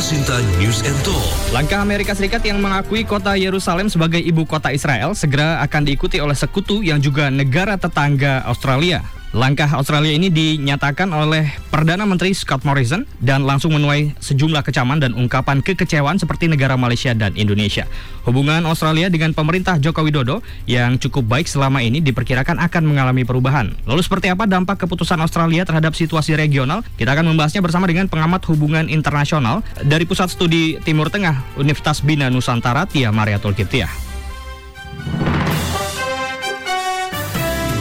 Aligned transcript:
Sinta 0.00 0.40
News 0.56 0.80
and 0.80 0.96
Talk. 1.04 1.52
Langkah 1.52 1.84
Amerika 1.84 2.16
Serikat 2.16 2.40
yang 2.40 2.56
mengakui 2.56 3.04
kota 3.04 3.36
Yerusalem 3.36 3.92
sebagai 3.92 4.16
ibu 4.16 4.48
kota 4.48 4.72
Israel 4.72 5.12
segera 5.12 5.60
akan 5.60 5.84
diikuti 5.84 6.16
oleh 6.16 6.32
sekutu 6.32 6.80
yang 6.80 7.04
juga 7.04 7.28
negara 7.28 7.76
tetangga 7.76 8.40
Australia. 8.48 9.19
Langkah 9.30 9.70
Australia 9.78 10.10
ini 10.10 10.26
dinyatakan 10.26 11.06
oleh 11.14 11.54
Perdana 11.70 12.02
Menteri 12.02 12.34
Scott 12.34 12.66
Morrison 12.66 13.06
dan 13.22 13.46
langsung 13.46 13.70
menuai 13.70 14.10
sejumlah 14.18 14.66
kecaman 14.66 14.98
dan 14.98 15.14
ungkapan 15.14 15.62
kekecewaan 15.62 16.18
seperti 16.18 16.50
negara 16.50 16.74
Malaysia 16.74 17.14
dan 17.14 17.38
Indonesia. 17.38 17.86
Hubungan 18.26 18.66
Australia 18.66 19.06
dengan 19.06 19.30
pemerintah 19.30 19.78
Joko 19.78 20.02
Widodo 20.02 20.42
yang 20.66 20.98
cukup 20.98 21.30
baik 21.30 21.46
selama 21.46 21.78
ini 21.78 22.02
diperkirakan 22.02 22.58
akan 22.58 22.82
mengalami 22.82 23.22
perubahan. 23.22 23.70
Lalu 23.86 24.02
seperti 24.02 24.34
apa 24.34 24.50
dampak 24.50 24.82
keputusan 24.82 25.22
Australia 25.22 25.62
terhadap 25.62 25.94
situasi 25.94 26.34
regional? 26.34 26.82
Kita 26.98 27.14
akan 27.14 27.30
membahasnya 27.30 27.62
bersama 27.62 27.86
dengan 27.86 28.10
pengamat 28.10 28.42
hubungan 28.50 28.90
internasional 28.90 29.62
dari 29.86 30.10
Pusat 30.10 30.34
Studi 30.34 30.82
Timur 30.82 31.06
Tengah 31.06 31.54
Universitas 31.54 32.02
Bina 32.02 32.26
Nusantara 32.34 32.82
Tia 32.82 33.14
Mariatul 33.14 33.54
Kiptiah. 33.54 34.09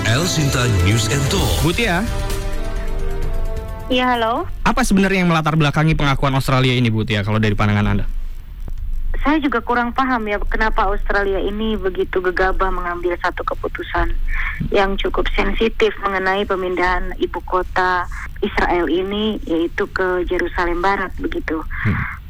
El 0.09 0.26
Sinta 0.26 0.66
News 0.90 1.05
and 1.13 1.22
Talk. 1.30 1.45
Bu 1.62 1.70
Tia, 1.70 2.02
Iya, 3.94 4.18
halo. 4.18 4.49
apa 4.66 4.82
sebenarnya 4.82 5.22
yang 5.22 5.30
melatar 5.30 5.54
belakangi 5.54 5.94
pengakuan 5.94 6.34
Australia 6.34 6.73
ini 6.73 6.90
Bu 6.90 7.05
Tia 7.05 7.22
kalau 7.22 7.38
dari 7.38 7.54
pandangan 7.54 7.85
Anda? 7.85 8.05
Saya 9.22 9.38
juga 9.38 9.62
kurang 9.62 9.94
paham 9.94 10.26
ya 10.26 10.41
kenapa 10.49 10.90
Australia 10.90 11.38
ini 11.38 11.77
begitu 11.77 12.26
gegabah 12.26 12.73
mengambil 12.73 13.13
satu 13.22 13.45
keputusan 13.45 14.18
yang 14.73 14.98
cukup 14.98 15.30
sensitif 15.38 15.94
mengenai 16.02 16.41
pemindahan 16.41 17.13
ibu 17.21 17.38
kota 17.46 18.10
Israel 18.41 18.90
ini 18.90 19.38
yaitu 19.46 19.85
ke 19.94 20.26
Yerusalem 20.26 20.82
Barat 20.82 21.13
begitu. 21.21 21.62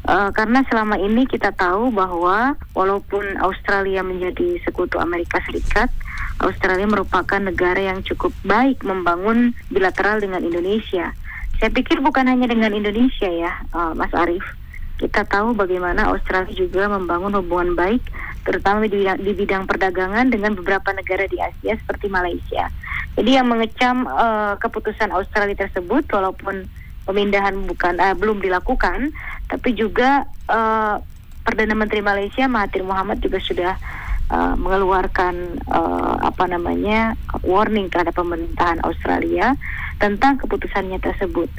Eh, 0.09 0.29
karena 0.33 0.65
selama 0.65 0.97
ini 0.97 1.29
kita 1.29 1.53
tahu 1.53 1.93
bahwa 1.93 2.57
walaupun 2.73 3.37
Australia 3.39 4.01
menjadi 4.01 4.57
sekutu 4.65 4.97
Amerika 4.97 5.37
Serikat, 5.45 5.93
Australia 6.39 6.87
merupakan 6.87 7.39
negara 7.39 7.79
yang 7.79 7.99
cukup 8.03 8.31
baik 8.47 8.79
membangun 8.87 9.51
bilateral 9.67 10.23
dengan 10.23 10.39
Indonesia. 10.39 11.11
Saya 11.59 11.69
pikir 11.75 11.99
bukan 11.99 12.23
hanya 12.31 12.47
dengan 12.47 12.71
Indonesia 12.71 13.27
ya, 13.27 13.51
eh, 13.59 13.93
Mas 13.95 14.11
Arief. 14.15 14.43
Kita 14.99 15.23
tahu 15.27 15.55
bagaimana 15.55 16.11
Australia 16.11 16.51
juga 16.51 16.87
membangun 16.91 17.35
hubungan 17.39 17.75
baik, 17.75 18.03
terutama 18.43 18.83
di 18.87 18.99
bidang, 18.99 19.19
di 19.19 19.31
bidang 19.35 19.63
perdagangan 19.67 20.27
dengan 20.31 20.55
beberapa 20.55 20.91
negara 20.91 21.27
di 21.27 21.39
Asia 21.39 21.75
seperti 21.79 22.11
Malaysia. 22.11 22.67
Jadi 23.19 23.35
yang 23.35 23.47
mengecam 23.51 24.07
eh, 24.07 24.53
keputusan 24.59 25.11
Australia 25.11 25.67
tersebut, 25.67 26.07
walaupun 26.07 26.67
pemindahan 27.03 27.55
bukan 27.67 27.99
eh, 27.99 28.15
belum 28.15 28.39
dilakukan, 28.39 29.11
tapi 29.51 29.75
juga 29.75 30.23
eh, 30.47 30.95
Perdana 31.39 31.73
Menteri 31.73 32.03
Malaysia 32.03 32.45
Mahathir 32.45 32.85
Muhammad 32.85 33.23
juga 33.23 33.39
sudah 33.41 33.73
uh, 34.29 34.55
mengeluarkan 34.55 35.61
uh, 35.69 36.15
apa 36.23 36.45
namanya 36.49 37.17
warning 37.45 37.89
terhadap 37.89 38.15
pemerintahan 38.17 38.81
Australia 38.85 39.53
tentang 39.97 40.39
keputusannya 40.39 41.01
tersebut. 41.01 41.49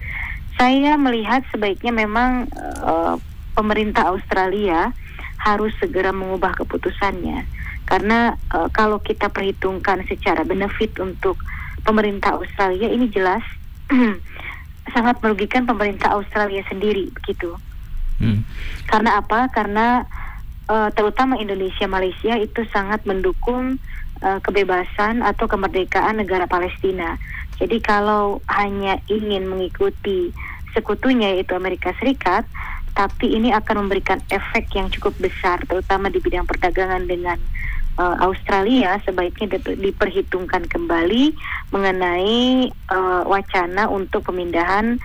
Saya 0.58 0.96
melihat 0.96 1.44
sebaiknya 1.50 1.94
memang 1.94 2.50
uh, 2.82 3.16
pemerintah 3.54 4.10
Australia 4.10 4.94
harus 5.40 5.72
segera 5.80 6.12
mengubah 6.12 6.52
keputusannya 6.52 7.48
karena 7.90 8.38
uh, 8.54 8.70
kalau 8.70 9.02
kita 9.02 9.26
perhitungkan 9.26 10.06
secara 10.06 10.46
benefit 10.46 10.94
untuk 11.02 11.34
pemerintah 11.82 12.38
Australia 12.38 12.86
ini 12.86 13.10
jelas 13.10 13.42
sangat 14.94 15.18
merugikan 15.18 15.66
pemerintah 15.66 16.14
Australia 16.14 16.62
sendiri 16.70 17.10
begitu. 17.10 17.58
Hmm. 18.22 18.46
Karena 18.86 19.18
apa? 19.18 19.50
Karena 19.50 20.06
uh, 20.70 20.88
terutama 20.94 21.34
Indonesia 21.42 21.90
Malaysia 21.90 22.38
itu 22.38 22.62
sangat 22.70 23.02
mendukung 23.02 23.82
uh, 24.22 24.38
kebebasan 24.38 25.26
atau 25.26 25.50
kemerdekaan 25.50 26.22
negara 26.22 26.46
Palestina. 26.46 27.18
Jadi 27.58 27.82
kalau 27.82 28.38
hanya 28.48 29.02
ingin 29.10 29.50
mengikuti 29.50 30.30
sekutunya 30.72 31.34
yaitu 31.34 31.58
Amerika 31.58 31.90
Serikat, 31.98 32.46
tapi 32.94 33.34
ini 33.34 33.50
akan 33.50 33.86
memberikan 33.86 34.22
efek 34.30 34.70
yang 34.78 34.88
cukup 34.88 35.18
besar 35.18 35.60
terutama 35.66 36.08
di 36.08 36.22
bidang 36.22 36.46
perdagangan 36.46 37.04
dengan 37.04 37.36
uh, 37.98 38.16
Australia 38.24 38.96
sebaiknya 39.02 39.58
dip- 39.58 39.76
diperhitungkan 39.76 40.66
kembali 40.70 41.34
mengenai 41.74 42.70
uh, 42.88 43.22
wacana 43.26 43.90
untuk 43.90 44.24
pemindahan 44.24 44.96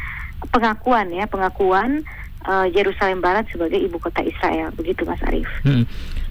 pengakuan 0.53 1.09
ya, 1.09 1.25
pengakuan 1.25 2.05
uh, 2.47 2.67
Yerusalem 2.69 3.19
Barat 3.19 3.49
sebagai 3.51 3.77
ibu 3.77 3.97
kota 3.97 4.21
Israel. 4.21 4.71
Begitu 4.73 5.03
Mas 5.03 5.21
Arief. 5.25 5.49
Hmm. 5.65 5.83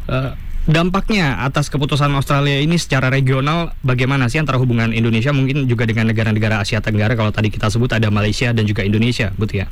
Eh, 0.04 0.32
dampaknya 0.68 1.40
atas 1.40 1.72
keputusan 1.72 2.12
Australia 2.12 2.60
ini 2.60 2.76
secara 2.76 3.08
regional 3.08 3.72
bagaimana 3.80 4.28
sih 4.28 4.40
antara 4.40 4.60
hubungan 4.60 4.92
Indonesia 4.92 5.32
mungkin 5.32 5.64
juga 5.64 5.88
dengan 5.88 6.12
negara-negara 6.12 6.60
Asia 6.60 6.80
Tenggara 6.80 7.16
kalau 7.16 7.32
tadi 7.32 7.48
kita 7.48 7.68
sebut 7.72 7.92
ada 7.92 8.08
Malaysia 8.12 8.52
dan 8.52 8.64
juga 8.68 8.84
Indonesia, 8.84 9.32
Bu 9.36 9.48
Tia? 9.48 9.68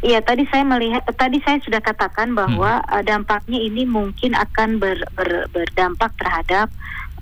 Iya, 0.00 0.24
tadi 0.24 0.48
saya 0.48 0.64
melihat, 0.64 1.04
tadi 1.12 1.44
saya 1.44 1.60
sudah 1.60 1.80
katakan 1.84 2.32
bahwa 2.32 2.80
uh, 2.88 3.04
dampaknya 3.04 3.60
ini 3.60 3.84
mungkin 3.84 4.32
akan 4.32 4.80
ber, 4.80 4.96
ber, 5.12 5.44
berdampak 5.52 6.16
terhadap 6.16 6.72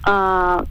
uh, 0.07 0.63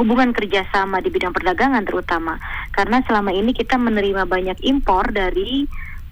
hubungan 0.00 0.32
kerjasama 0.32 1.04
di 1.04 1.12
bidang 1.12 1.36
perdagangan 1.36 1.84
terutama, 1.84 2.40
karena 2.72 3.04
selama 3.04 3.36
ini 3.36 3.52
kita 3.52 3.76
menerima 3.76 4.24
banyak 4.24 4.56
impor 4.64 5.12
dari 5.12 5.68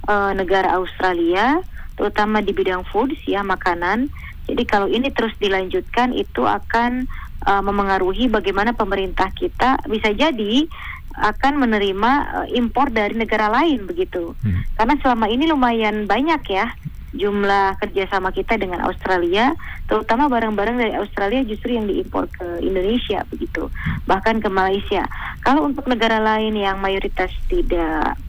uh, 0.08 0.32
negara 0.32 0.80
Australia, 0.80 1.60
terutama 1.94 2.40
di 2.40 2.56
bidang 2.56 2.88
foods 2.88 3.20
ya 3.28 3.44
makanan. 3.44 4.08
Jadi 4.48 4.64
kalau 4.64 4.88
ini 4.88 5.12
terus 5.12 5.36
dilanjutkan 5.36 6.16
itu 6.16 6.48
akan 6.48 7.04
uh, 7.44 7.60
memengaruhi 7.60 8.32
bagaimana 8.32 8.72
pemerintah 8.72 9.28
kita 9.36 9.76
bisa 9.84 10.08
jadi 10.16 10.64
akan 11.18 11.60
menerima 11.60 12.12
uh, 12.32 12.46
impor 12.56 12.88
dari 12.88 13.12
negara 13.12 13.52
lain 13.52 13.84
begitu. 13.84 14.32
Hmm. 14.40 14.64
Karena 14.74 14.96
selama 15.04 15.28
ini 15.28 15.44
lumayan 15.44 16.08
banyak 16.08 16.42
ya 16.48 16.72
jumlah 17.08 17.80
kerjasama 17.80 18.36
kita 18.36 18.60
dengan 18.60 18.84
Australia, 18.84 19.56
terutama 19.88 20.28
barang-barang 20.28 20.76
dari 20.76 20.92
Australia 20.92 21.40
justru 21.40 21.72
yang 21.72 21.88
diimpor 21.88 22.28
ke 22.28 22.60
Indonesia 22.60 23.24
begitu, 23.32 23.72
bahkan 24.04 24.44
ke 24.44 24.48
Malaysia. 24.52 25.08
Kalau 25.40 25.64
untuk 25.72 25.88
negara 25.88 26.20
lain 26.20 26.52
yang 26.52 26.76
mayoritas 26.84 27.32
tidak 27.48 28.20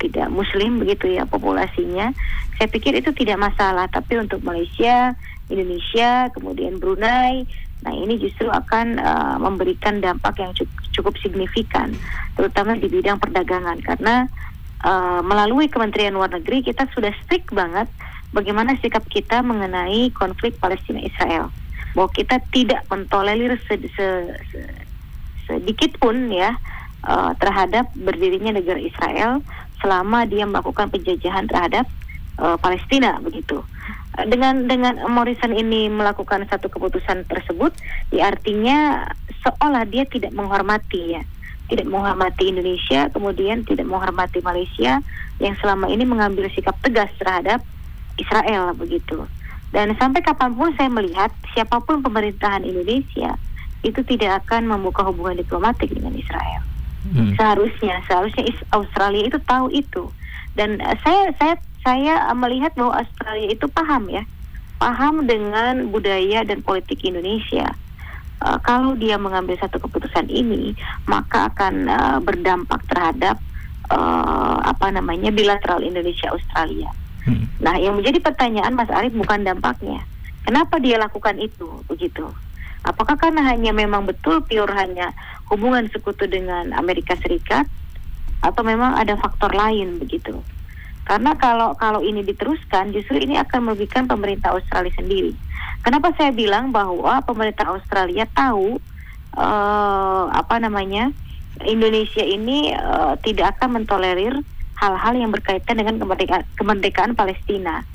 tidak 0.00 0.28
Muslim 0.32 0.80
begitu 0.80 1.12
ya 1.12 1.28
populasinya, 1.28 2.12
saya 2.56 2.68
pikir 2.68 2.96
itu 2.96 3.12
tidak 3.12 3.38
masalah. 3.40 3.86
Tapi 3.92 4.20
untuk 4.20 4.40
Malaysia, 4.42 5.12
Indonesia, 5.52 6.32
kemudian 6.32 6.80
Brunei, 6.80 7.44
nah 7.84 7.92
ini 7.92 8.16
justru 8.16 8.48
akan 8.48 8.98
uh, 8.98 9.36
memberikan 9.38 10.00
dampak 10.00 10.40
yang 10.40 10.52
cukup, 10.56 10.76
cukup 10.96 11.14
signifikan, 11.20 11.92
terutama 12.34 12.74
di 12.74 12.88
bidang 12.88 13.20
perdagangan 13.20 13.78
karena 13.84 14.26
uh, 14.82 15.20
melalui 15.20 15.68
Kementerian 15.68 16.16
Luar 16.16 16.32
Negeri 16.32 16.64
kita 16.64 16.88
sudah 16.96 17.12
strict 17.24 17.52
banget 17.52 17.86
bagaimana 18.32 18.74
sikap 18.80 19.04
kita 19.06 19.44
mengenai 19.44 20.10
konflik 20.16 20.56
Palestina 20.56 21.04
Israel. 21.04 21.52
Bahwa 21.96 22.12
kita 22.12 22.40
tidak 22.52 22.84
mentolerir 22.92 23.56
se 23.64 23.80
se- 23.96 24.36
se- 24.52 24.84
sedikit 25.48 25.96
pun 25.96 26.28
ya 26.28 26.56
uh, 27.06 27.32
terhadap 27.40 27.88
berdirinya 27.96 28.56
negara 28.56 28.76
Israel 28.82 29.40
selama 29.82 30.24
dia 30.24 30.48
melakukan 30.48 30.88
penjajahan 30.88 31.46
terhadap 31.46 31.84
uh, 32.40 32.56
Palestina 32.60 33.20
begitu. 33.20 33.60
Uh, 34.16 34.24
Dengan 34.26 34.64
dengan 34.64 34.96
Morrison 35.12 35.52
ini 35.52 35.92
melakukan 35.92 36.48
satu 36.48 36.72
keputusan 36.72 37.28
tersebut, 37.28 37.76
ya 38.10 38.32
artinya 38.32 39.08
seolah 39.44 39.84
dia 39.86 40.08
tidak 40.08 40.32
menghormati 40.32 41.18
ya, 41.18 41.22
tidak 41.68 41.86
menghormati 41.86 42.50
Indonesia, 42.50 43.12
kemudian 43.12 43.62
tidak 43.68 43.86
menghormati 43.86 44.40
Malaysia 44.40 45.04
yang 45.36 45.54
selama 45.60 45.92
ini 45.92 46.08
mengambil 46.08 46.48
sikap 46.48 46.74
tegas 46.80 47.12
terhadap 47.20 47.60
Israel 48.16 48.72
begitu. 48.72 49.28
Dan 49.74 49.92
sampai 50.00 50.24
kapan 50.24 50.56
pun 50.56 50.72
saya 50.78 50.88
melihat 50.88 51.28
siapa 51.52 51.82
pun 51.84 52.00
pemerintahan 52.00 52.64
Indonesia 52.64 53.36
itu 53.84 54.00
tidak 54.08 54.46
akan 54.46 54.72
membuka 54.72 55.04
hubungan 55.04 55.36
diplomatik 55.36 55.92
dengan 55.92 56.16
Israel. 56.16 56.64
Hmm. 57.12 57.32
Seharusnya, 57.38 58.02
seharusnya 58.08 58.44
Australia 58.74 59.30
itu 59.30 59.38
tahu 59.46 59.70
itu. 59.70 60.10
Dan 60.56 60.80
eh, 60.80 60.96
saya 61.04 61.30
saya 61.36 61.54
saya 61.84 62.14
eh, 62.32 62.36
melihat 62.36 62.72
bahwa 62.74 62.98
Australia 62.98 63.48
itu 63.52 63.66
paham 63.70 64.10
ya, 64.10 64.24
paham 64.80 65.28
dengan 65.28 65.86
budaya 65.92 66.42
dan 66.42 66.64
politik 66.64 67.04
Indonesia. 67.06 67.70
Eh, 68.42 68.58
kalau 68.66 68.92
dia 68.98 69.16
mengambil 69.16 69.56
satu 69.56 69.80
keputusan 69.80 70.28
ini, 70.28 70.76
maka 71.08 71.48
akan 71.52 71.74
eh, 71.88 72.18
berdampak 72.20 72.82
terhadap 72.90 73.36
eh, 73.92 74.56
apa 74.66 74.86
namanya 74.92 75.30
bilateral 75.30 75.80
Indonesia 75.80 76.32
Australia. 76.32 76.90
Hmm. 77.26 77.48
Nah, 77.58 77.74
yang 77.80 77.98
menjadi 77.98 78.22
pertanyaan 78.22 78.76
Mas 78.76 78.92
Arief 78.92 79.14
bukan 79.16 79.42
dampaknya. 79.42 80.02
Kenapa 80.46 80.78
dia 80.78 80.94
lakukan 80.94 81.34
itu 81.42 81.66
begitu? 81.90 82.30
Apakah 82.86 83.18
karena 83.18 83.42
hanya 83.50 83.74
memang 83.74 84.06
betul 84.06 84.46
pure 84.46 84.70
hanya 84.78 85.10
hubungan 85.50 85.90
sekutu 85.90 86.30
dengan 86.30 86.70
Amerika 86.70 87.18
Serikat 87.18 87.66
atau 88.46 88.62
memang 88.62 88.94
ada 88.94 89.18
faktor 89.18 89.50
lain 89.50 89.98
begitu? 89.98 90.38
Karena 91.02 91.34
kalau 91.34 91.74
kalau 91.74 92.02
ini 92.02 92.22
diteruskan, 92.22 92.94
justru 92.94 93.18
ini 93.22 93.38
akan 93.38 93.70
merugikan 93.70 94.06
pemerintah 94.06 94.54
Australia 94.54 94.94
sendiri. 94.94 95.34
Kenapa 95.82 96.10
saya 96.18 96.34
bilang 96.34 96.74
bahwa 96.74 97.22
pemerintah 97.22 97.74
Australia 97.74 98.26
tahu 98.30 98.78
uh, 99.38 100.24
apa 100.34 100.58
namanya 100.58 101.14
Indonesia 101.62 102.26
ini 102.26 102.74
uh, 102.74 103.14
tidak 103.22 103.58
akan 103.58 103.82
mentolerir 103.82 104.34
hal-hal 104.76 105.14
yang 105.14 105.30
berkaitan 105.30 105.78
dengan 105.78 105.96
kemerdekaan, 106.02 106.44
kemerdekaan 106.58 107.12
Palestina. 107.14 107.86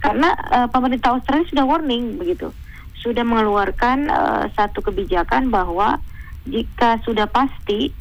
Karena 0.00 0.32
uh, 0.32 0.68
pemerintah 0.70 1.18
Australia 1.18 1.50
sudah 1.50 1.64
warning 1.66 2.16
begitu, 2.16 2.54
sudah 3.00 3.24
mengeluarkan 3.24 4.12
uh, 4.12 4.44
satu 4.52 4.84
kebijakan 4.84 5.48
bahwa 5.48 5.98
jika 6.44 7.00
sudah 7.04 7.28
pasti 7.28 7.92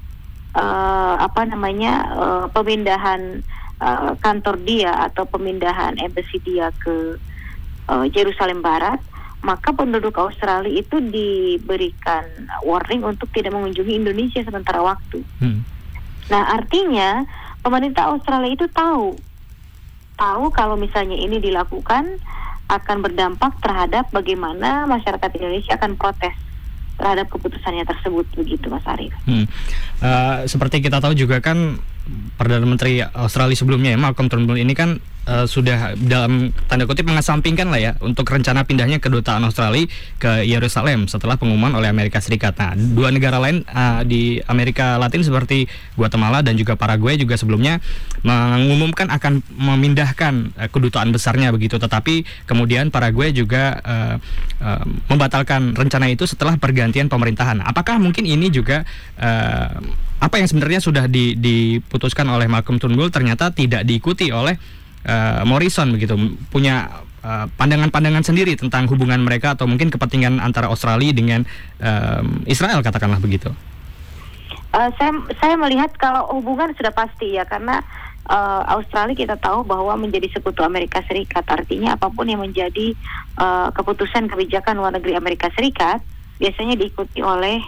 uh, 0.56 1.16
apa 1.19 1.48
namanya 1.48 1.94
uh, 2.16 2.46
pemindahan 2.51 3.44
uh, 3.80 4.16
kantor 4.19 4.60
dia 4.63 4.92
atau 5.10 5.24
pemindahan 5.28 5.96
embassy 6.00 6.40
dia 6.44 6.72
ke 6.80 7.16
uh, 7.88 8.06
Jerusalem 8.12 8.60
Barat, 8.60 9.00
maka 9.42 9.72
penduduk 9.72 10.19
Australia 10.19 10.72
itu 10.72 11.00
diberikan 11.00 12.28
warning 12.68 13.04
untuk 13.07 13.31
tidak 13.31 13.56
mengunjungi 13.56 13.96
Indonesia 13.96 14.44
sementara 14.44 14.84
waktu. 14.84 15.24
Hmm. 15.40 15.63
Nah, 16.30 16.44
artinya 16.60 17.25
pemerintah 17.63 18.12
Australia 18.13 18.54
itu 18.54 18.68
tahu 18.69 19.18
tahu 20.19 20.51
kalau 20.51 20.75
misalnya 20.75 21.16
ini 21.16 21.40
dilakukan 21.40 22.19
akan 22.69 23.01
berdampak 23.01 23.57
terhadap 23.60 24.07
bagaimana 24.13 24.86
masyarakat 24.86 25.30
Indonesia 25.42 25.74
akan 25.75 25.98
protes 25.98 26.38
terhadap 27.00 27.31
keputusannya 27.31 27.88
tersebut 27.88 28.27
begitu 28.36 28.69
Mas 28.69 28.86
Arief. 28.86 29.16
Hmm. 29.25 29.48
Uh, 30.04 30.45
seperti 30.45 30.83
kita 30.83 31.01
tahu 31.01 31.18
juga 31.18 31.42
kan 31.42 31.80
Perdana 32.38 32.66
Menteri 32.66 33.01
Australia 33.01 33.56
sebelumnya 33.57 33.95
ya 33.95 34.00
Malcolm 34.00 34.30
Turnbull 34.30 34.62
ini 34.62 34.74
kan 34.77 35.01
uh, 35.30 35.46
sudah 35.46 35.94
dalam 36.02 36.50
tanda 36.66 36.90
kutip 36.90 37.06
mengesampingkan 37.06 37.70
lah 37.70 37.78
ya 37.78 37.92
untuk 38.02 38.26
rencana 38.26 38.66
pindahnya 38.66 38.98
kedutaan 38.98 39.46
Australia 39.46 39.86
ke 40.18 40.50
Yerusalem 40.50 41.06
setelah 41.06 41.38
pengumuman 41.38 41.78
oleh 41.78 41.86
Amerika 41.86 42.18
Serikat. 42.18 42.58
Nah, 42.58 42.74
dua 42.74 43.14
negara 43.14 43.38
lain 43.38 43.62
uh, 43.70 44.02
di 44.02 44.42
Amerika 44.50 44.98
Latin 44.98 45.22
seperti 45.22 45.70
Guatemala 45.94 46.42
dan 46.42 46.58
juga 46.58 46.74
Paraguay 46.74 47.16
juga 47.22 47.38
sebelumnya 47.38 47.78
mengumumkan 48.26 49.14
akan 49.14 49.46
memindahkan 49.54 50.34
uh, 50.58 50.70
kedutaan 50.74 51.14
besarnya 51.14 51.54
begitu, 51.54 51.78
tetapi 51.78 52.25
kemudian 52.50 52.90
Paraguay 52.90 53.30
juga 53.30 53.78
uh, 53.86 54.16
uh, 54.60 54.86
membatalkan 55.08 55.78
rencana 55.78 56.10
itu 56.10 56.25
setelah 56.25 56.58
pergantian 56.58 57.06
pemerintahan. 57.08 57.62
Apakah 57.62 58.02
mungkin 58.02 58.25
ini 58.25 58.50
juga 58.50 58.84
uh, 59.22 59.78
apa 60.20 60.36
yang 60.36 60.52
sebenarnya 60.52 60.84
sudah 60.84 61.06
di, 61.08 61.40
diputuskan 61.40 62.28
oleh 62.28 62.52
Malcolm 62.52 62.75
Turnbull 62.75 63.08
ternyata 63.08 63.56
tidak 63.56 63.88
diikuti 63.88 64.36
oleh 64.36 64.60
uh, 65.06 65.44
Morrison 65.48 65.94
begitu 65.94 66.16
punya 66.50 67.06
pandangan 67.19 67.46
eh, 67.46 67.48
pandangan-pandangan 67.60 68.24
sendiri 68.24 68.56
tentang 68.56 68.88
hubungan 68.88 69.19
mereka 69.19 69.51
atau 69.51 69.68
mungkin 69.68 69.92
kepentingan 69.92 70.40
antara 70.40 70.72
Australia 70.72 71.12
dengan 71.12 71.44
um, 71.84 72.48
Israel 72.48 72.80
katakanlah 72.80 73.19
begitu. 73.19 73.51
Uh, 74.72 74.88
saya 74.96 75.12
saya 75.42 75.60
melihat 75.60 75.92
kalau 76.00 76.30
hubungan 76.40 76.72
sudah 76.80 76.96
pasti 76.96 77.36
ya 77.36 77.44
karena 77.44 77.84
uh, 78.30 78.63
Australia 78.78 79.18
kita 79.18 79.36
tahu 79.36 79.66
bahwa 79.66 79.98
menjadi 79.98 80.30
sekutu 80.31 80.62
Amerika 80.62 81.01
Serikat 81.10 81.44
artinya 81.50 81.98
apa 81.98 82.07
pun 82.07 82.30
yang 82.30 82.40
menjadi 82.40 82.94
uh, 83.36 83.74
keputusan 83.74 84.30
kebijakan 84.30 84.78
luar 84.80 84.94
negeri 84.94 85.18
Amerika 85.18 85.50
Serikat 85.57 86.00
biasanya 86.40 86.80
diikuti 86.80 87.19
oleh 87.19 87.60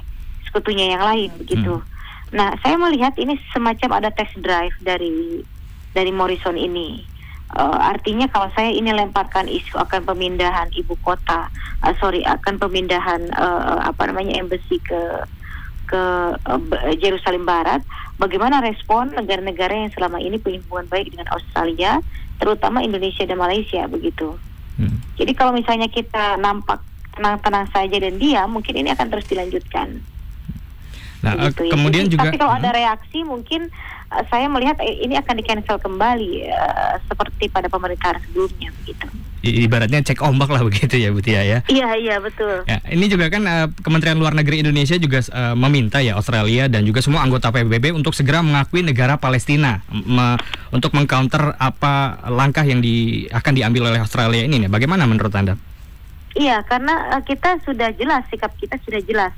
sekutunya 0.47 0.95
yang 0.95 1.03
lain 1.03 1.29
begitu. 1.41 1.81
Hmm. 1.81 1.89
Nah, 2.31 2.55
saya 2.63 2.79
melihat 2.79 3.11
ini 3.19 3.35
semacam 3.51 3.99
ada 3.99 4.09
test 4.13 4.39
drive 4.39 4.71
dari 4.79 5.43
dari 5.91 6.11
Morrison 6.15 6.55
ini. 6.55 7.10
Uh, 7.51 7.79
artinya 7.83 8.31
kalau 8.31 8.47
saya 8.55 8.71
ini 8.71 8.95
lemparkan 8.95 9.43
isu 9.51 9.75
akan 9.75 10.07
pemindahan 10.07 10.71
ibu 10.71 10.95
kota, 11.03 11.51
uh, 11.83 11.93
sorry 11.99 12.23
akan 12.23 12.55
pemindahan 12.55 13.27
uh, 13.35 13.91
apa 13.91 14.07
namanya 14.07 14.39
embassy 14.39 14.79
ke 14.79 15.27
ke 15.91 16.01
uh, 16.47 16.61
Jerusalem 16.95 17.43
Barat, 17.43 17.83
bagaimana 18.15 18.63
respon 18.63 19.11
negara-negara 19.11 19.83
yang 19.83 19.91
selama 19.91 20.23
ini 20.23 20.39
punya 20.39 20.63
hubungan 20.63 20.87
baik 20.87 21.11
dengan 21.11 21.27
Australia, 21.35 21.99
terutama 22.39 22.87
Indonesia 22.87 23.27
dan 23.27 23.35
Malaysia 23.35 23.83
begitu. 23.91 24.39
Hmm. 24.79 25.03
Jadi 25.19 25.35
kalau 25.35 25.51
misalnya 25.51 25.91
kita 25.91 26.39
nampak 26.39 26.79
tenang-tenang 27.11 27.67
saja 27.75 27.97
dan 27.99 28.15
dia, 28.15 28.47
mungkin 28.47 28.79
ini 28.79 28.95
akan 28.95 29.11
terus 29.11 29.27
dilanjutkan. 29.27 29.99
Nah, 31.21 31.37
gitu, 31.37 31.69
ya. 31.69 31.71
kemudian 31.77 32.09
Jadi, 32.09 32.13
juga 32.17 32.33
tapi 32.33 32.37
kalau 32.41 32.53
ada 32.57 32.73
reaksi 32.73 33.21
mungkin 33.21 33.69
uh, 33.69 34.00
saya 34.27 34.51
melihat 34.51 34.75
eh, 34.83 35.07
ini 35.07 35.15
akan 35.15 35.39
di 35.39 35.43
cancel 35.47 35.79
kembali 35.79 36.51
uh, 36.51 36.95
seperti 37.07 37.47
pada 37.47 37.71
pemerintahan 37.71 38.19
sebelumnya 38.27 38.67
begitu. 38.83 39.07
Ibaratnya 39.41 40.05
cek 40.05 40.21
ombak 40.21 40.51
lah 40.51 40.61
begitu 40.67 40.99
ya 40.99 41.09
Bu 41.15 41.23
Tia 41.23 41.41
ya. 41.47 41.59
Iya 41.71 41.95
iya 41.95 42.15
betul. 42.19 42.67
Ya, 42.67 42.83
ini 42.91 43.07
juga 43.07 43.31
kan 43.31 43.47
uh, 43.47 43.67
Kementerian 43.79 44.19
Luar 44.19 44.35
Negeri 44.35 44.67
Indonesia 44.67 44.99
juga 44.99 45.23
uh, 45.31 45.55
meminta 45.55 46.03
ya 46.03 46.19
Australia 46.19 46.67
dan 46.67 46.83
juga 46.83 46.99
semua 46.99 47.23
anggota 47.23 47.55
PBB 47.55 47.95
untuk 47.95 48.11
segera 48.11 48.43
mengakui 48.43 48.83
negara 48.83 49.15
Palestina 49.15 49.79
me 49.89 50.35
untuk 50.75 50.91
mengcounter 50.91 51.55
apa 51.55 52.19
langkah 52.27 52.67
yang 52.67 52.83
di 52.83 53.25
akan 53.31 53.53
diambil 53.55 53.95
oleh 53.95 54.03
Australia 54.03 54.43
ini 54.43 54.67
nih. 54.67 54.69
Bagaimana 54.69 55.07
menurut 55.07 55.31
Anda? 55.31 55.55
Iya, 56.35 56.63
karena 56.67 57.15
uh, 57.15 57.23
kita 57.23 57.63
sudah 57.63 57.95
jelas 57.95 58.27
sikap 58.27 58.51
kita 58.59 58.75
sudah 58.83 58.99
jelas 59.07 59.33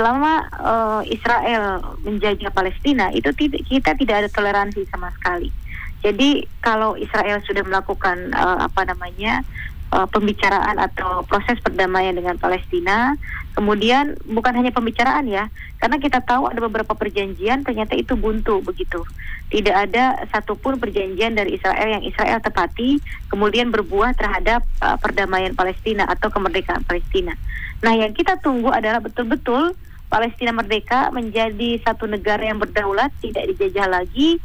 selama 0.00 0.48
uh, 0.56 1.02
Israel 1.04 1.84
menjajah 2.00 2.48
Palestina 2.56 3.12
itu 3.12 3.36
kita 3.68 3.92
tidak 3.92 4.16
ada 4.24 4.28
toleransi 4.32 4.88
sama 4.88 5.12
sekali. 5.12 5.52
Jadi 6.00 6.48
kalau 6.64 6.96
Israel 6.96 7.44
sudah 7.44 7.60
melakukan 7.60 8.32
uh, 8.32 8.64
apa 8.64 8.88
namanya 8.88 9.44
uh, 9.92 10.08
pembicaraan 10.08 10.80
atau 10.80 11.20
proses 11.28 11.60
perdamaian 11.60 12.16
dengan 12.16 12.40
Palestina, 12.40 13.12
kemudian 13.52 14.16
bukan 14.24 14.56
hanya 14.56 14.72
pembicaraan 14.72 15.28
ya, 15.28 15.52
karena 15.76 16.00
kita 16.00 16.24
tahu 16.24 16.48
ada 16.48 16.64
beberapa 16.64 16.96
perjanjian 16.96 17.68
ternyata 17.68 17.92
itu 17.92 18.16
buntu 18.16 18.64
begitu. 18.64 19.04
Tidak 19.52 19.76
ada 19.76 20.24
satupun 20.32 20.80
perjanjian 20.80 21.36
dari 21.36 21.60
Israel 21.60 22.00
yang 22.00 22.04
Israel 22.08 22.40
tepati 22.40 23.04
kemudian 23.28 23.68
berbuah 23.68 24.16
terhadap 24.16 24.64
uh, 24.80 24.96
perdamaian 24.96 25.52
Palestina 25.52 26.08
atau 26.08 26.32
kemerdekaan 26.32 26.88
Palestina. 26.88 27.36
Nah, 27.84 27.92
yang 27.92 28.16
kita 28.16 28.40
tunggu 28.40 28.72
adalah 28.72 29.04
betul-betul 29.04 29.76
Palestina 30.10 30.50
merdeka 30.50 31.14
menjadi 31.14 31.78
satu 31.86 32.10
negara 32.10 32.42
yang 32.42 32.58
berdaulat, 32.58 33.14
tidak 33.22 33.46
dijajah 33.54 33.86
lagi. 33.86 34.42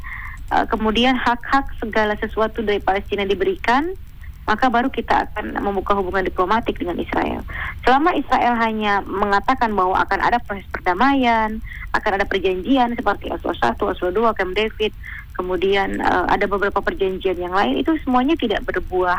Uh, 0.54 0.62
kemudian 0.70 1.18
hak-hak 1.18 1.66
segala 1.82 2.14
sesuatu 2.22 2.62
dari 2.62 2.78
Palestina 2.78 3.26
diberikan, 3.26 3.98
maka 4.46 4.70
baru 4.70 4.94
kita 4.94 5.26
akan 5.26 5.58
membuka 5.58 5.98
hubungan 5.98 6.22
diplomatik 6.22 6.78
dengan 6.78 7.02
Israel. 7.02 7.42
Selama 7.82 8.14
Israel 8.14 8.54
hanya 8.62 9.02
mengatakan 9.02 9.74
bahwa 9.74 9.98
akan 10.06 10.22
ada 10.22 10.38
proses 10.38 10.70
perdamaian, 10.70 11.58
akan 11.98 12.12
ada 12.22 12.26
perjanjian 12.30 12.94
seperti 12.94 13.34
Oslo 13.34 13.58
1, 13.58 13.74
Oslo 13.82 14.10
2, 14.14 14.38
Camp 14.38 14.54
David, 14.54 14.94
kemudian 15.34 15.98
uh, 15.98 16.30
ada 16.30 16.46
beberapa 16.46 16.78
perjanjian 16.78 17.42
yang 17.42 17.58
lain, 17.58 17.82
itu 17.82 17.98
semuanya 18.06 18.38
tidak 18.38 18.62
berbuah 18.70 19.18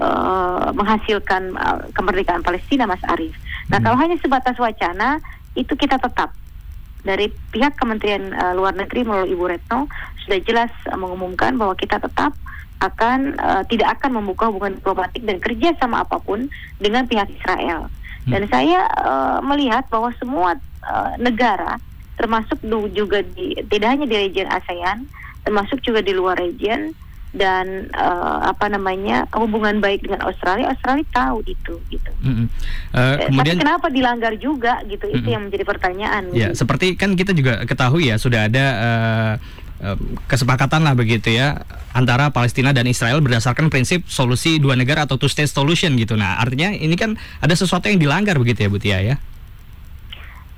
uh, 0.00 0.72
menghasilkan 0.72 1.54
uh, 1.60 1.84
kemerdekaan 1.92 2.40
Palestina, 2.40 2.88
Mas 2.88 3.04
Arief. 3.04 3.36
Nah, 3.68 3.78
hmm. 3.78 3.84
kalau 3.84 4.00
hanya 4.00 4.16
sebatas 4.16 4.56
wacana, 4.56 5.20
itu 5.54 5.72
kita 5.74 5.98
tetap 5.98 6.34
dari 7.04 7.28
pihak 7.52 7.76
Kementerian 7.76 8.32
uh, 8.32 8.52
Luar 8.56 8.72
Negeri 8.74 9.04
melalui 9.04 9.36
Ibu 9.36 9.44
Retno 9.50 9.86
sudah 10.24 10.38
jelas 10.42 10.72
uh, 10.88 10.96
mengumumkan 10.96 11.54
bahwa 11.54 11.76
kita 11.76 12.00
tetap 12.00 12.32
akan 12.82 13.38
uh, 13.38 13.62
tidak 13.68 14.00
akan 14.00 14.20
membuka 14.20 14.50
hubungan 14.50 14.76
diplomatik 14.76 15.22
dan 15.24 15.38
kerja 15.40 15.76
sama 15.78 16.02
apa 16.02 16.20
pun 16.20 16.48
dengan 16.80 17.06
pihak 17.08 17.30
Israel. 17.32 17.88
Hmm. 18.26 18.30
Dan 18.32 18.42
saya 18.48 18.88
uh, 19.04 19.38
melihat 19.44 19.86
bahwa 19.92 20.10
semua 20.16 20.56
uh, 20.84 21.12
negara 21.20 21.80
termasuk 22.16 22.60
juga 22.94 23.20
di 23.22 23.58
tidak 23.68 23.88
hanya 23.94 24.06
di 24.08 24.16
region 24.16 24.48
ASEAN, 24.48 25.06
termasuk 25.44 25.82
juga 25.84 26.00
di 26.00 26.12
luar 26.16 26.40
region 26.40 26.94
dan 27.34 27.90
uh, 27.90 28.46
apa 28.46 28.70
namanya 28.70 29.26
hubungan 29.34 29.82
baik 29.82 30.06
dengan 30.06 30.22
Australia 30.24 30.70
Australia 30.70 31.02
tahu 31.10 31.42
itu 31.44 31.74
gitu 31.90 32.10
mm 32.22 32.32
-hmm. 32.32 32.46
uh, 32.94 33.16
kemudian 33.26 33.58
tapi 33.58 33.62
kenapa 33.66 33.86
dilanggar 33.90 34.32
juga 34.38 34.80
gitu 34.86 35.04
mm 35.04 35.12
-hmm. 35.12 35.18
itu 35.20 35.28
yang 35.28 35.42
menjadi 35.50 35.64
pertanyaan 35.66 36.22
ya 36.30 36.54
gitu. 36.54 36.62
seperti 36.62 36.94
kan 36.94 37.18
kita 37.18 37.34
juga 37.34 37.66
ketahui 37.66 38.14
ya 38.14 38.16
sudah 38.16 38.46
ada 38.46 38.64
uh, 38.78 39.34
kesepakatan 40.30 40.80
lah 40.86 40.96
begitu 40.96 41.34
ya 41.34 41.60
antara 41.92 42.32
Palestina 42.32 42.72
dan 42.72 42.88
Israel 42.88 43.20
berdasarkan 43.20 43.68
prinsip 43.68 44.06
solusi 44.08 44.56
dua 44.56 44.78
negara 44.78 45.04
atau 45.04 45.20
two 45.20 45.28
state 45.28 45.50
solution 45.50 45.92
gitu 45.98 46.16
nah 46.16 46.40
artinya 46.40 46.72
ini 46.72 46.94
kan 46.96 47.18
ada 47.42 47.52
sesuatu 47.52 47.90
yang 47.90 48.00
dilanggar 48.00 48.38
begitu 48.40 48.64
ya 48.64 48.68
Bu 48.70 48.78
Tia 48.80 48.98
ya 49.02 49.16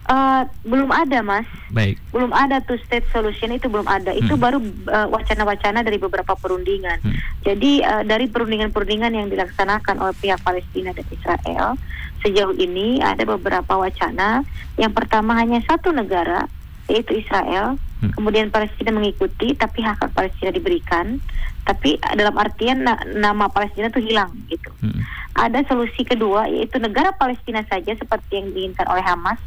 Uh, 0.07 0.47
belum 0.63 0.95
ada, 0.95 1.19
Mas. 1.19 1.47
Baik. 1.75 1.99
Belum 2.15 2.31
ada 2.31 2.63
two 2.63 2.79
state 2.87 3.03
solution 3.11 3.51
itu 3.51 3.67
belum 3.67 3.91
ada. 3.91 4.15
Itu 4.15 4.39
hmm. 4.39 4.43
baru 4.43 4.59
uh, 4.87 5.11
wacana-wacana 5.11 5.83
dari 5.83 5.99
beberapa 5.99 6.39
perundingan. 6.39 7.03
Hmm. 7.03 7.19
Jadi 7.43 7.83
uh, 7.83 8.07
dari 8.07 8.31
perundingan-perundingan 8.31 9.11
yang 9.11 9.27
dilaksanakan 9.27 9.99
oleh 9.99 10.15
pihak 10.23 10.39
Palestina 10.47 10.95
dan 10.95 11.07
Israel 11.11 11.75
sejauh 12.23 12.55
ini 12.55 13.03
ada 13.03 13.27
beberapa 13.27 13.75
wacana. 13.75 14.47
Yang 14.79 14.93
pertama 14.95 15.35
hanya 15.43 15.59
satu 15.67 15.91
negara 15.91 16.47
yaitu 16.87 17.19
Israel 17.19 17.75
Hmm. 17.97 18.13
Kemudian 18.13 18.53
Palestina 18.53 18.93
mengikuti, 18.93 19.57
tapi 19.57 19.81
hak 19.81 20.05
hak 20.05 20.11
Palestina 20.13 20.53
diberikan, 20.53 21.17
tapi 21.65 21.97
dalam 22.13 22.37
artian 22.37 22.85
na 22.85 23.01
nama 23.17 23.49
Palestina 23.49 23.89
itu 23.89 24.05
hilang 24.05 24.37
gitu. 24.53 24.69
Hmm. 24.85 25.01
Ada 25.37 25.65
solusi 25.65 26.05
kedua 26.05 26.49
yaitu 26.49 26.77
negara 26.77 27.17
Palestina 27.17 27.65
saja 27.65 27.97
seperti 27.97 28.37
yang 28.37 28.53
diinginkan 28.53 28.85
oleh 28.93 29.01
Hamas, 29.01 29.41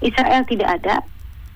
Israel 0.00 0.42
tidak 0.48 0.80
ada 0.80 1.04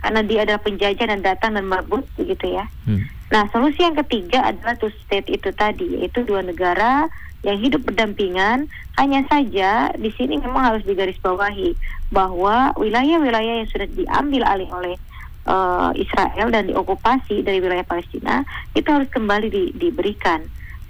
karena 0.04 0.20
dia 0.20 0.44
adalah 0.44 0.60
penjajah 0.60 1.06
dan 1.08 1.20
datang 1.24 1.56
dan 1.56 1.64
merebut 1.64 2.04
begitu 2.20 2.60
ya. 2.60 2.68
Hmm. 2.84 3.08
Nah 3.32 3.48
solusi 3.48 3.80
yang 3.80 3.96
ketiga 4.04 4.44
adalah 4.44 4.76
two 4.76 4.92
state 5.00 5.26
itu 5.32 5.48
tadi 5.56 5.96
yaitu 6.00 6.20
dua 6.28 6.44
negara 6.44 7.08
yang 7.40 7.56
hidup 7.60 7.84
berdampingan. 7.88 8.68
Hanya 9.00 9.24
saja 9.26 9.90
di 9.96 10.12
sini 10.14 10.38
memang 10.38 10.76
harus 10.76 10.84
digarisbawahi 10.84 11.74
bahwa 12.12 12.76
wilayah-wilayah 12.76 13.64
yang 13.64 13.68
sudah 13.72 13.88
diambil 13.90 14.44
alih 14.46 14.70
oleh 14.70 14.94
uh, 15.48 15.90
Israel 15.96 16.52
dan 16.52 16.68
diokupasi 16.68 17.44
dari 17.44 17.60
wilayah 17.60 17.84
Palestina 17.84 18.44
itu 18.76 18.88
harus 18.88 19.08
kembali 19.12 19.48
di, 19.48 19.64
diberikan. 19.76 20.44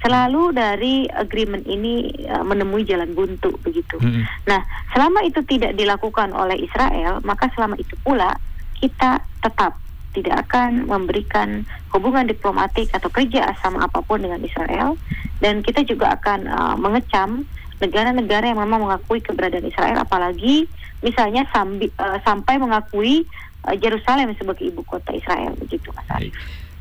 Selalu 0.04 0.52
dari 0.52 1.08
agreement 1.08 1.64
ini 1.64 2.12
uh, 2.28 2.44
menemui 2.44 2.84
jalan 2.84 3.16
buntu 3.16 3.56
begitu. 3.64 3.96
Hmm. 3.96 4.28
Nah, 4.44 4.61
selama 4.92 5.25
itu 5.25 5.40
tidak 5.49 5.73
dilakukan 5.80 6.37
oleh 6.37 6.61
Israel, 6.61 7.25
maka 7.25 7.49
selama 7.56 7.80
itu 7.80 7.96
pula 8.04 8.37
kita 8.76 9.25
tetap 9.40 9.80
tidak 10.14 10.46
akan 10.46 10.87
memberikan 10.87 11.66
hubungan 11.90 12.30
diplomatik 12.30 12.88
atau 12.94 13.11
kerja 13.11 13.50
sama 13.58 13.84
apa 13.84 13.99
pun 14.00 14.23
dengan 14.23 14.38
Israel 14.40 14.94
dan 15.42 15.61
kita 15.61 15.82
juga 15.82 16.14
akan 16.14 16.46
uh, 16.46 16.76
mengecam 16.78 17.42
negara-negara 17.82 18.54
yang 18.54 18.62
memang 18.62 18.87
mengakui 18.87 19.18
keberadaan 19.18 19.66
Israel 19.66 19.99
apalagi 19.99 20.70
misalnya 21.02 21.42
sambi, 21.50 21.90
uh, 21.99 22.23
sampai 22.23 22.62
mengakui 22.62 23.26
uh, 23.66 23.75
Yerusalem 23.75 24.32
sebagai 24.38 24.70
ibu 24.70 24.87
kota 24.87 25.11
Israel 25.11 25.58
begitu 25.58 25.90
Mas 25.90 26.06
Ari. 26.14 26.30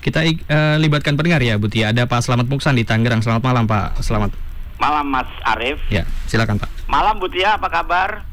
Kita 0.03 0.19
uh, 0.27 0.75
libatkan 0.83 1.15
pendengar 1.15 1.39
ya 1.39 1.55
Bu 1.55 1.71
Tia. 1.71 1.95
Ada 1.95 2.03
Pak 2.03 2.27
Selamat 2.27 2.51
Muksan 2.51 2.75
di 2.75 2.83
Tangerang. 2.83 3.23
Selamat 3.23 3.39
malam 3.39 3.63
Pak. 3.63 4.03
Selamat. 4.03 4.35
Malam 4.75 5.07
Mas 5.07 5.31
Arief. 5.47 5.79
Ya, 5.87 6.03
silakan 6.27 6.59
Pak. 6.59 6.67
Malam 6.91 7.23
Bu 7.23 7.31
Tia, 7.31 7.55
apa 7.55 7.71
kabar? 7.71 8.27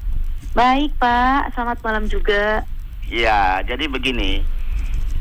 Baik 0.51 0.91
Pak, 0.99 1.55
selamat 1.55 1.79
malam 1.87 2.11
juga. 2.11 2.67
Ya, 3.07 3.63
jadi 3.63 3.87
begini. 3.87 4.43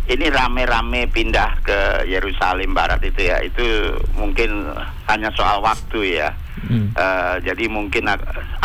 Ini 0.10 0.26
rame-rame 0.34 1.06
pindah 1.14 1.62
ke 1.62 2.10
Yerusalem 2.10 2.74
Barat 2.74 2.98
itu 3.06 3.30
ya, 3.30 3.38
itu 3.46 3.94
mungkin 4.18 4.74
hanya 5.06 5.30
soal 5.38 5.62
waktu 5.62 6.18
ya. 6.18 6.34
Hmm. 6.66 6.90
Uh, 6.98 7.38
jadi 7.46 7.70
mungkin 7.70 8.10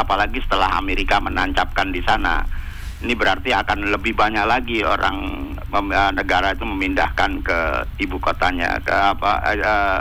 apalagi 0.01 0.41
setelah 0.41 0.81
Amerika 0.81 1.21
menancapkan 1.21 1.93
di 1.93 2.01
sana 2.01 2.49
ini 3.05 3.13
berarti 3.13 3.53
akan 3.53 3.93
lebih 3.93 4.17
banyak 4.17 4.49
lagi 4.49 4.81
orang 4.81 5.45
eh, 5.71 6.11
negara 6.17 6.57
itu 6.57 6.65
memindahkan 6.65 7.45
ke 7.45 7.59
ibu 8.01 8.17
kotanya 8.17 8.81
ke 8.81 8.91
apa 8.91 9.31
uh, 9.45 10.01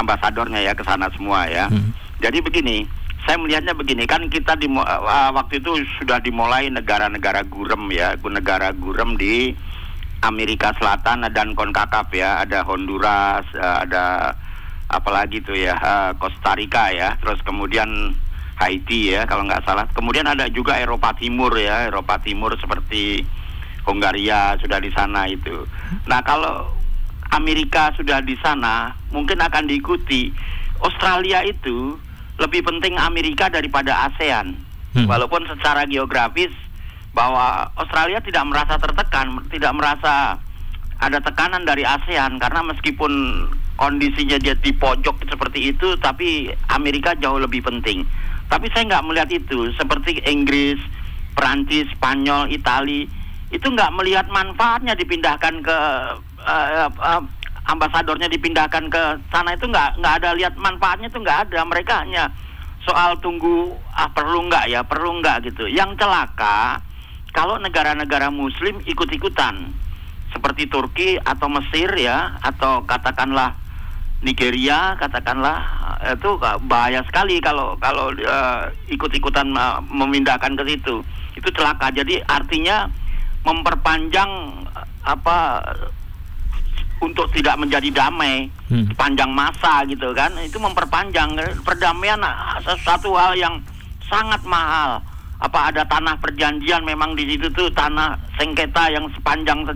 ambasadornya 0.00 0.64
ya 0.64 0.72
ke 0.72 0.80
sana 0.88 1.12
semua 1.12 1.44
ya. 1.46 1.68
Hmm. 1.68 1.92
Jadi 2.22 2.40
begini, 2.40 2.86
saya 3.28 3.36
melihatnya 3.36 3.76
begini 3.76 4.08
kan 4.08 4.24
kita 4.32 4.56
di 4.56 4.70
uh, 4.72 5.30
waktu 5.36 5.60
itu 5.60 5.84
sudah 6.00 6.22
dimulai 6.22 6.72
negara-negara 6.72 7.44
gurem 7.46 7.92
ya, 7.92 8.16
negara 8.16 8.72
gurem 8.72 9.18
di 9.20 9.52
Amerika 10.22 10.70
Selatan 10.78 11.26
dan 11.34 11.52
Konkakaf 11.52 12.08
ya, 12.14 12.40
ada 12.46 12.62
Honduras, 12.62 13.44
uh, 13.58 13.82
ada 13.84 14.32
apalagi 14.88 15.42
tuh 15.42 15.58
ya, 15.58 15.74
uh, 15.76 16.10
Costa 16.16 16.54
Rica 16.54 16.94
ya, 16.94 17.18
terus 17.18 17.42
kemudian 17.42 18.14
Haiti 18.56 19.14
ya 19.14 19.24
kalau 19.24 19.48
nggak 19.48 19.64
salah. 19.64 19.88
Kemudian 19.92 20.28
ada 20.28 20.48
juga 20.52 20.76
Eropa 20.78 21.14
Timur 21.16 21.52
ya, 21.56 21.88
Eropa 21.88 22.20
Timur 22.20 22.54
seperti 22.56 23.24
Hungaria 23.82 24.54
sudah 24.62 24.78
di 24.78 24.90
sana 24.94 25.26
itu. 25.26 25.66
Nah 26.06 26.22
kalau 26.22 26.70
Amerika 27.32 27.90
sudah 27.96 28.20
di 28.20 28.36
sana, 28.44 28.92
mungkin 29.08 29.40
akan 29.40 29.64
diikuti. 29.64 30.28
Australia 30.84 31.40
itu 31.46 31.96
lebih 32.36 32.60
penting 32.60 32.98
Amerika 33.00 33.48
daripada 33.48 34.12
ASEAN. 34.12 34.52
Hmm. 34.92 35.08
Walaupun 35.08 35.48
secara 35.48 35.88
geografis 35.88 36.52
bahwa 37.16 37.72
Australia 37.80 38.20
tidak 38.20 38.44
merasa 38.44 38.76
tertekan, 38.76 39.40
tidak 39.48 39.72
merasa 39.72 40.36
ada 41.00 41.18
tekanan 41.18 41.64
dari 41.64 41.82
ASEAN 41.82 42.36
karena 42.36 42.60
meskipun 42.68 43.10
kondisinya 43.80 44.36
dia 44.36 44.52
di 44.54 44.70
pojok 44.76 45.24
seperti 45.26 45.72
itu, 45.72 45.96
tapi 45.98 46.52
Amerika 46.68 47.16
jauh 47.16 47.40
lebih 47.40 47.64
penting. 47.64 48.04
Tapi 48.52 48.68
saya 48.68 48.84
nggak 48.84 49.06
melihat 49.08 49.30
itu. 49.32 49.72
Seperti 49.72 50.20
Inggris, 50.28 50.76
Perancis, 51.32 51.88
Spanyol, 51.96 52.52
Itali 52.52 53.08
itu 53.48 53.64
nggak 53.64 53.92
melihat 53.96 54.28
manfaatnya 54.28 54.92
dipindahkan 54.92 55.64
ke 55.64 55.78
uh, 56.44 56.88
uh, 56.92 57.22
ambasadornya 57.64 58.28
dipindahkan 58.28 58.92
ke 58.92 59.02
sana. 59.32 59.56
Itu 59.56 59.72
nggak 59.72 60.04
nggak 60.04 60.14
ada 60.20 60.36
lihat 60.36 60.52
manfaatnya 60.60 61.08
itu 61.08 61.16
nggak 61.16 61.48
ada. 61.48 61.64
Mereka 61.64 62.04
hanya 62.04 62.28
soal 62.84 63.16
tunggu 63.24 63.72
ah 63.96 64.12
perlu 64.12 64.44
nggak 64.52 64.68
ya? 64.68 64.84
Perlu 64.84 65.24
nggak? 65.24 65.48
gitu. 65.48 65.64
Yang 65.72 66.04
celaka 66.04 66.84
kalau 67.32 67.56
negara-negara 67.56 68.28
Muslim 68.28 68.84
ikut-ikutan 68.84 69.72
seperti 70.28 70.68
Turki 70.68 71.16
atau 71.16 71.48
Mesir 71.48 71.88
ya 71.96 72.36
atau 72.44 72.84
katakanlah 72.84 73.56
Nigeria 74.22 74.94
katakanlah 74.94 75.66
itu 76.14 76.38
bahaya 76.70 77.02
sekali 77.06 77.42
kalau 77.42 77.74
kalau 77.78 78.14
uh, 78.22 78.70
ikut-ikutan 78.86 79.50
uh, 79.54 79.82
memindahkan 79.90 80.54
ke 80.54 80.62
situ. 80.74 81.02
Itu 81.34 81.48
celaka. 81.50 81.90
Jadi 81.90 82.22
artinya 82.26 82.86
memperpanjang 83.42 84.30
apa 85.02 85.66
untuk 87.02 87.26
tidak 87.34 87.58
menjadi 87.58 87.90
damai 87.90 88.46
hmm. 88.70 88.94
panjang 88.94 89.30
masa 89.34 89.82
gitu 89.90 90.14
kan. 90.14 90.30
Itu 90.38 90.62
memperpanjang. 90.62 91.34
Perdamaian 91.66 92.22
sesuatu 92.62 93.18
hal 93.18 93.34
yang 93.34 93.58
sangat 94.06 94.42
mahal. 94.46 95.02
Apa 95.42 95.74
ada 95.74 95.82
tanah 95.82 96.14
perjanjian 96.22 96.86
memang 96.86 97.18
di 97.18 97.26
situ 97.26 97.50
tuh 97.50 97.66
tanah 97.74 98.14
sengketa 98.38 98.86
yang 98.94 99.10
sepanjang 99.10 99.66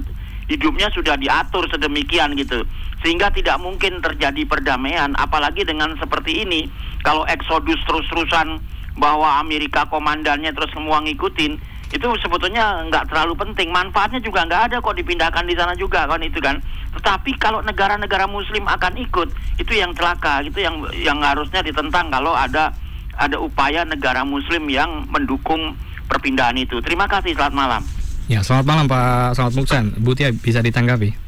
hidupnya 0.46 0.88
sudah 0.94 1.18
diatur 1.18 1.66
sedemikian 1.70 2.34
gitu. 2.38 2.62
Sehingga 3.02 3.30
tidak 3.30 3.60
mungkin 3.60 4.02
terjadi 4.02 4.42
perdamaian 4.48 5.12
apalagi 5.18 5.62
dengan 5.66 5.94
seperti 5.98 6.46
ini. 6.46 6.66
Kalau 7.02 7.22
eksodus 7.28 7.78
terus-terusan 7.86 8.58
bahwa 8.96 9.38
Amerika 9.38 9.84
komandannya 9.86 10.50
terus 10.56 10.72
semua 10.72 11.04
ngikutin 11.04 11.76
itu 11.86 12.08
sebetulnya 12.18 12.82
nggak 12.90 13.12
terlalu 13.12 13.38
penting. 13.38 13.70
Manfaatnya 13.70 14.18
juga 14.18 14.42
nggak 14.42 14.62
ada 14.72 14.76
kok 14.82 14.96
dipindahkan 14.96 15.44
di 15.46 15.54
sana 15.54 15.74
juga 15.78 16.08
kan 16.08 16.18
itu 16.24 16.42
kan. 16.42 16.58
Tetapi 16.98 17.36
kalau 17.38 17.62
negara-negara 17.62 18.26
Muslim 18.26 18.66
akan 18.66 18.98
ikut 18.98 19.28
itu 19.60 19.72
yang 19.76 19.94
celaka 19.94 20.42
itu 20.42 20.58
yang 20.58 20.82
yang 20.96 21.20
harusnya 21.22 21.62
ditentang 21.62 22.10
kalau 22.10 22.34
ada 22.34 22.74
ada 23.16 23.36
upaya 23.38 23.86
negara 23.86 24.26
Muslim 24.26 24.66
yang 24.66 25.06
mendukung 25.06 25.78
perpindahan 26.10 26.58
itu. 26.58 26.82
Terima 26.82 27.06
kasih 27.06 27.36
selamat 27.36 27.54
malam 27.54 28.05
ya 28.26 28.42
selamat 28.42 28.66
malam 28.66 28.86
Pak 28.90 29.38
Selamat 29.38 29.54
Muksan 29.54 29.84
Butia 30.02 30.30
bisa 30.34 30.62
ditanggapi 30.62 31.26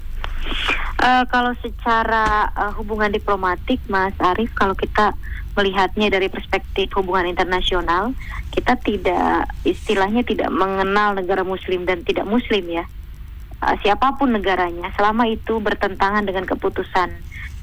Uh, 0.99 1.23
kalau 1.31 1.55
secara 1.62 2.50
uh, 2.59 2.75
hubungan 2.75 3.14
diplomatik, 3.14 3.78
Mas 3.87 4.11
Arief, 4.19 4.50
kalau 4.59 4.75
kita 4.75 5.14
melihatnya 5.55 6.11
dari 6.11 6.26
perspektif 6.26 6.90
hubungan 6.99 7.31
internasional, 7.31 8.19
kita 8.50 8.75
tidak 8.83 9.47
istilahnya 9.62 10.26
tidak 10.26 10.50
mengenal 10.50 11.14
negara 11.14 11.47
Muslim 11.47 11.87
dan 11.87 12.02
tidak 12.02 12.26
Muslim 12.26 12.67
ya. 12.67 12.85
Uh, 13.62 13.78
siapa 13.78 14.19
pun 14.19 14.35
negaranya, 14.35 14.90
selama 14.99 15.31
itu 15.31 15.62
bertentangan 15.62 16.26
dengan 16.26 16.50
keputusan 16.50 17.14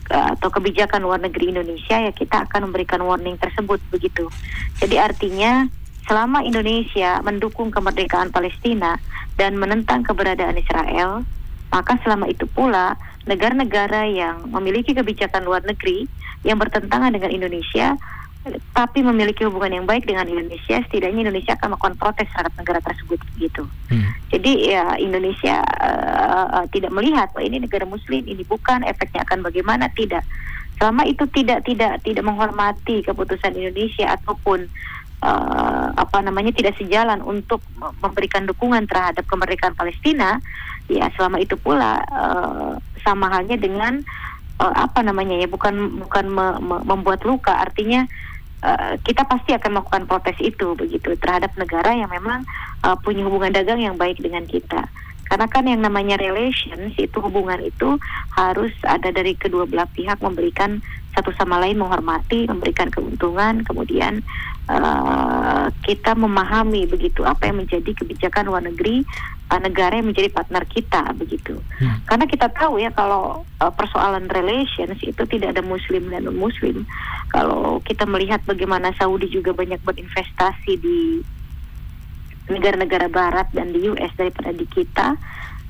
atau 0.05 0.53
kebijakan 0.53 1.03
luar 1.03 1.19
negeri 1.19 1.51
Indonesia, 1.51 1.97
ya 1.97 2.15
kita 2.15 2.47
akan 2.47 2.71
memberikan 2.71 3.03
warning 3.03 3.35
tersebut 3.35 3.83
begitu. 3.91 4.31
Jadi 4.79 4.95
artinya 4.95 5.67
selama 6.05 6.45
Indonesia 6.45 7.19
mendukung 7.25 7.73
kemerdekaan 7.73 8.29
Palestina 8.29 8.97
dan 9.35 9.57
menentang 9.57 10.05
keberadaan 10.05 10.57
Israel, 10.57 11.25
maka 11.73 11.97
selama 12.05 12.29
itu 12.29 12.45
pula 12.45 12.95
negara-negara 13.25 14.05
yang 14.07 14.45
memiliki 14.53 14.93
kebijakan 14.93 15.43
luar 15.43 15.65
negeri 15.65 16.05
yang 16.45 16.61
bertentangan 16.61 17.09
dengan 17.09 17.33
Indonesia 17.33 17.97
tapi 18.77 19.01
memiliki 19.01 19.41
hubungan 19.41 19.81
yang 19.81 19.85
baik 19.89 20.05
dengan 20.05 20.29
Indonesia, 20.29 20.77
setidaknya 20.85 21.25
Indonesia 21.25 21.57
akan 21.57 21.73
melakukan 21.73 21.95
protes 21.97 22.29
terhadap 22.29 22.53
negara 22.53 22.79
tersebut 22.85 23.17
gitu. 23.41 23.65
Hmm. 23.89 24.13
Jadi 24.29 24.69
ya 24.69 24.93
Indonesia 25.01 25.65
uh, 25.81 26.61
uh, 26.61 26.65
tidak 26.69 26.93
melihat 26.93 27.33
bahwa 27.33 27.41
ini 27.41 27.65
negara 27.65 27.89
Muslim, 27.89 28.21
ini 28.21 28.45
bukan 28.45 28.85
efeknya 28.85 29.25
akan 29.25 29.41
bagaimana 29.41 29.89
tidak. 29.97 30.21
Selama 30.77 31.07
itu 31.09 31.25
tidak 31.33 31.65
tidak 31.65 32.03
tidak 32.05 32.21
menghormati 32.21 33.01
keputusan 33.01 33.57
Indonesia 33.57 34.13
ataupun 34.13 34.69
uh, 35.21 35.87
apa 35.95 36.17
namanya 36.23 36.51
tidak 36.51 36.75
sejalan 36.79 37.21
untuk 37.23 37.61
memberikan 38.03 38.43
dukungan 38.43 38.87
terhadap 38.89 39.23
kemerdekaan 39.29 39.75
Palestina, 39.77 40.39
ya 40.91 41.07
selama 41.15 41.39
itu 41.39 41.55
pula 41.55 42.01
uh, 42.09 42.75
sama 43.05 43.29
halnya 43.31 43.55
dengan 43.55 44.01
uh, 44.59 44.73
apa 44.75 45.05
namanya 45.05 45.39
ya 45.39 45.47
bukan 45.47 46.03
bukan 46.03 46.25
me, 46.27 46.47
me, 46.59 46.75
membuat 46.83 47.23
luka. 47.23 47.53
Artinya 47.53 48.07
kita 49.05 49.29
pasti 49.29 49.53
akan 49.53 49.77
melakukan 49.77 50.09
protes 50.09 50.41
itu 50.41 50.73
begitu 50.73 51.13
terhadap 51.21 51.53
negara 51.53 51.93
yang 51.93 52.09
memang 52.09 52.41
uh, 52.81 52.97
punya 52.97 53.21
hubungan 53.21 53.53
dagang 53.53 53.77
yang 53.77 53.93
baik 53.93 54.17
dengan 54.17 54.41
kita. 54.49 54.89
Karena 55.25 55.45
kan 55.45 55.69
yang 55.69 55.85
namanya 55.85 56.17
relations 56.17 56.97
itu 56.97 57.17
hubungan 57.21 57.61
itu 57.61 57.97
harus 58.33 58.73
ada 58.81 59.13
dari 59.13 59.37
kedua 59.37 59.69
belah 59.69 59.85
pihak 59.89 60.17
memberikan 60.17 60.81
satu 61.15 61.31
sama 61.39 61.63
lain 61.63 61.79
menghormati, 61.79 62.45
memberikan 62.45 62.91
keuntungan, 62.91 63.63
kemudian 63.63 64.19
uh, 64.67 65.71
kita 65.87 66.11
memahami 66.13 66.83
begitu 66.85 67.23
apa 67.23 67.47
yang 67.47 67.63
menjadi 67.63 67.95
kebijakan 67.95 68.51
luar 68.51 68.67
negeri 68.67 69.07
uh, 69.47 69.61
negara 69.63 69.95
yang 69.95 70.11
menjadi 70.11 70.27
partner 70.29 70.67
kita 70.67 71.15
begitu. 71.15 71.55
Hmm. 71.79 72.03
Karena 72.03 72.25
kita 72.27 72.51
tahu 72.51 72.83
ya 72.83 72.91
kalau 72.91 73.47
uh, 73.63 73.71
persoalan 73.71 74.27
relations 74.27 74.99
itu 74.99 75.23
tidak 75.23 75.55
ada 75.55 75.63
muslim 75.63 76.11
dan 76.11 76.27
non 76.27 76.35
muslim. 76.35 76.83
Kalau 77.31 77.79
kita 77.87 78.03
melihat 78.03 78.43
bagaimana 78.43 78.91
Saudi 78.99 79.31
juga 79.31 79.55
banyak 79.55 79.79
berinvestasi 79.81 80.73
di 80.77 81.23
negara-negara 82.45 83.09
barat 83.09 83.47
dan 83.55 83.73
di 83.73 83.89
US 83.89 84.13
daripada 84.13 84.53
di 84.53 84.69
kita 84.69 85.17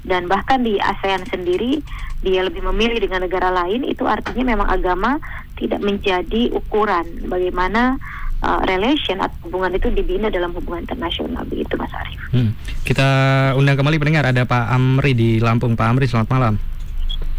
dan 0.05 0.29
bahkan 0.29 0.61
di 0.61 0.77
ASEAN 0.77 1.25
sendiri 1.27 1.81
dia 2.25 2.41
lebih 2.41 2.65
memilih 2.73 3.01
dengan 3.01 3.25
negara 3.25 3.53
lain 3.53 3.85
itu 3.85 4.05
artinya 4.05 4.55
memang 4.55 4.69
agama 4.69 5.21
tidak 5.57 5.81
menjadi 5.81 6.49
ukuran 6.53 7.05
bagaimana 7.29 8.01
uh, 8.41 8.61
relation 8.65 9.21
atau 9.21 9.49
hubungan 9.49 9.77
itu 9.77 9.89
dibina 9.93 10.29
dalam 10.33 10.53
hubungan 10.53 10.85
internasional 10.85 11.45
begitu 11.45 11.77
Mas 11.77 11.93
Arief. 11.93 12.21
Hmm. 12.33 12.51
Kita 12.85 13.07
undang 13.57 13.77
kembali 13.77 13.97
pendengar 14.01 14.25
ada 14.29 14.45
Pak 14.45 14.65
Amri 14.73 15.13
di 15.13 15.29
Lampung. 15.41 15.77
Pak 15.77 15.85
Amri 15.85 16.09
selamat 16.09 16.29
malam. 16.33 16.55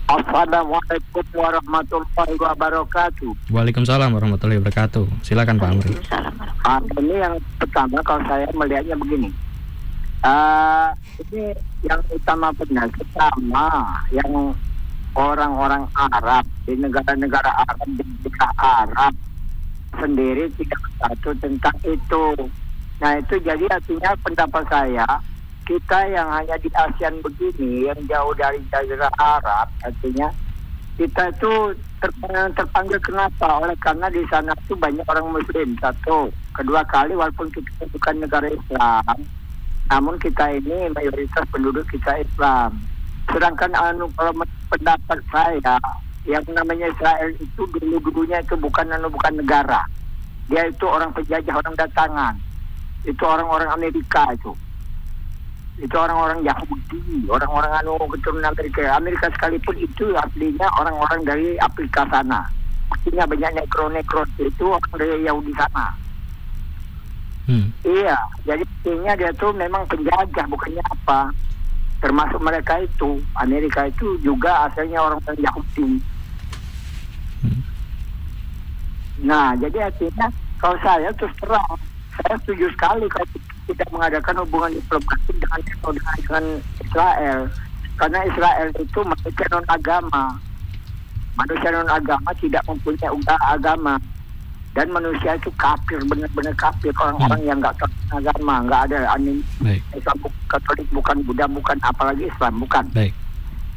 Assalamualaikum 0.06 1.26
warahmatullahi 1.34 2.34
wabarakatuh. 2.38 3.50
Waalaikumsalam 3.50 4.14
warahmatullahi 4.14 4.62
wabarakatuh. 4.62 5.02
Silakan 5.26 5.58
Pak 5.58 5.68
Amri. 5.74 5.92
Uh, 6.62 6.78
ini 7.02 7.14
yang 7.18 7.34
pertama 7.58 7.98
kalau 8.06 8.22
saya 8.30 8.46
melihatnya 8.54 8.94
begini. 8.94 9.45
Uh, 10.24 10.90
ini 11.28 11.54
yang 11.84 12.00
utama 12.10 12.50
benar 12.56 12.88
sama 13.14 14.00
yang 14.10 14.56
orang-orang 15.14 15.86
Arab 15.94 16.44
di 16.64 16.74
negara-negara 16.76 17.52
Arab 17.62 17.88
di 17.94 18.04
negara 18.24 18.52
Arab 18.58 19.12
sendiri 19.96 20.50
tidak 20.56 20.82
satu 20.98 21.30
tentang 21.40 21.76
itu. 21.84 22.26
Nah 23.00 23.12
itu 23.20 23.34
jadi 23.44 23.64
artinya 23.70 24.12
pendapat 24.24 24.64
saya 24.68 25.08
kita 25.66 25.98
yang 26.10 26.30
hanya 26.30 26.56
di 26.62 26.70
ASEAN 26.70 27.18
begini 27.20 27.90
yang 27.90 28.00
jauh 28.06 28.32
dari 28.38 28.62
Jazirah 28.70 29.12
Arab 29.18 29.68
artinya 29.82 30.30
kita 30.96 31.28
itu 31.28 31.76
terpanggil, 32.00 32.48
terpanggil 32.56 33.00
kenapa? 33.04 33.60
Oleh 33.60 33.76
karena 33.84 34.08
di 34.08 34.24
sana 34.32 34.56
itu 34.64 34.72
banyak 34.72 35.04
orang 35.04 35.28
Muslim 35.28 35.76
satu, 35.76 36.32
kedua 36.56 36.80
kali 36.88 37.12
walaupun 37.12 37.52
kita 37.52 37.84
bukan 37.92 38.16
negara 38.24 38.48
Islam, 38.48 39.16
namun 39.86 40.18
kita 40.18 40.50
ini 40.50 40.90
mayoritas 40.90 41.46
penduduk 41.50 41.86
kita 41.86 42.18
Islam. 42.18 42.74
Sedangkan 43.30 43.70
anu 43.74 44.10
kalau 44.18 44.34
pendapat 44.70 45.18
saya 45.30 45.78
yang 46.26 46.42
namanya 46.50 46.90
Israel 46.90 47.30
itu 47.38 47.62
dulu-dulunya 47.70 48.42
itu 48.42 48.58
bukan 48.58 48.86
anu 48.90 49.06
bukan 49.10 49.38
negara. 49.38 49.82
Dia 50.50 50.66
itu 50.70 50.86
orang 50.86 51.10
penjajah, 51.14 51.54
orang 51.54 51.74
datangan. 51.74 52.34
Itu 53.06 53.22
orang-orang 53.22 53.70
Amerika 53.70 54.26
itu. 54.34 54.54
Itu 55.76 55.94
orang-orang 55.94 56.42
Yahudi, 56.42 57.26
orang-orang 57.30 57.72
anu 57.82 57.98
keturunan 58.10 58.50
Amerika. 58.50 58.94
Amerika 58.94 59.26
sekalipun 59.34 59.76
itu 59.78 60.14
aslinya 60.18 60.66
orang-orang 60.82 61.22
dari 61.22 61.54
Afrika 61.62 62.06
sana. 62.10 62.46
Artinya 62.90 63.26
banyak 63.26 63.50
nekro-nekro 63.58 64.22
itu 64.38 64.64
orang 64.66 64.94
dari 64.98 65.26
Yahudi 65.26 65.54
sana. 65.54 66.05
Hmm. 67.46 67.70
Iya, 67.86 68.18
jadi 68.42 68.66
artinya 68.66 69.12
dia 69.14 69.30
tuh 69.38 69.54
memang 69.54 69.86
penjajah, 69.86 70.46
bukannya 70.50 70.82
apa. 70.82 71.30
Termasuk 72.02 72.42
mereka 72.42 72.82
itu, 72.82 73.22
Amerika 73.38 73.86
itu 73.86 74.18
juga 74.20 74.66
asalnya 74.66 74.98
orang-orang 75.00 75.38
Yahudi. 75.40 76.02
Nah, 79.24 79.56
jadi 79.56 79.88
artinya 79.88 80.28
kalau 80.60 80.76
saya 80.84 81.08
terus 81.16 81.32
terang, 81.40 81.80
saya 82.12 82.34
setuju 82.44 82.68
sekali 82.76 83.08
kalau 83.08 83.26
tidak 83.66 83.88
mengadakan 83.90 84.36
hubungan 84.44 84.72
diplomatik 84.76 85.36
dengan 85.40 85.60
dengan, 85.64 85.94
dengan 86.20 86.44
Israel. 86.84 87.40
Karena 87.96 88.20
Israel 88.28 88.68
itu 88.76 89.00
manusia 89.00 89.46
non 89.48 89.66
agama. 89.72 90.24
Manusia 91.36 91.68
non 91.72 91.88
agama 91.88 92.30
tidak 92.36 92.62
mempunyai 92.68 93.08
agama. 93.48 93.96
Dan 94.76 94.92
manusia 94.92 95.32
itu 95.32 95.48
kafir, 95.56 95.96
benar-benar 96.04 96.52
kafir. 96.60 96.92
Orang-orang 97.00 97.40
hmm. 97.40 97.48
yang 97.48 97.58
nggak 97.64 97.74
agama, 98.12 98.54
nggak 98.68 98.80
ada 98.92 98.98
anim, 99.16 99.40
Islam 99.96 100.16
Katolik, 100.52 100.84
bukan 100.92 101.16
Buddha, 101.24 101.48
bukan 101.48 101.80
apalagi 101.80 102.28
Islam, 102.28 102.60
bukan. 102.60 102.84
Baik. 102.92 103.16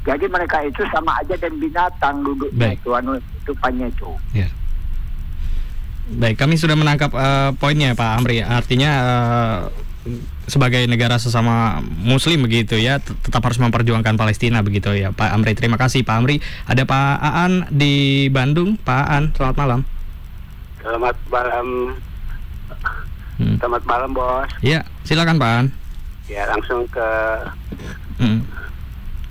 Jadi 0.04 0.24
mereka 0.28 0.60
itu 0.64 0.84
sama 0.92 1.16
aja 1.20 1.36
dan 1.36 1.56
binatang 1.56 2.20
duduknya 2.20 2.72
Baik. 2.72 2.84
itu, 2.84 2.90
anu, 2.92 3.12
hidupannya 3.16 3.86
itu. 3.88 4.08
Yeah. 4.36 4.52
Baik, 6.10 6.36
kami 6.40 6.60
sudah 6.60 6.76
menangkap 6.76 7.12
uh, 7.16 7.56
poinnya 7.56 7.96
Pak 7.96 8.10
Amri. 8.20 8.44
Artinya 8.44 8.90
uh, 9.00 9.58
sebagai 10.48 10.84
negara 10.88 11.20
sesama 11.20 11.84
Muslim 11.84 12.44
begitu 12.44 12.80
ya, 12.80 13.00
tetap 13.00 13.44
harus 13.44 13.60
memperjuangkan 13.60 14.16
Palestina 14.20 14.60
begitu 14.60 14.92
ya, 14.92 15.12
Pak 15.12 15.30
Amri. 15.32 15.52
Terima 15.56 15.76
kasih 15.76 16.04
Pak 16.04 16.16
Amri. 16.16 16.44
Ada 16.68 16.88
Pak 16.88 17.16
Aan 17.20 17.52
di 17.72 18.26
Bandung. 18.32 18.80
Pak 18.80 19.04
Aan, 19.06 19.24
selamat 19.36 19.56
malam. 19.56 19.99
Selamat 20.80 21.16
malam. 21.28 21.66
Hmm. 23.40 23.56
Selamat 23.56 23.82
malam 23.88 24.10
bos. 24.12 24.50
Ya, 24.60 24.84
silakan 25.04 25.40
Pak 25.40 25.48
Aan. 25.48 25.66
Ya 26.28 26.44
langsung 26.46 26.84
ke 26.92 27.08
hmm. 28.20 28.40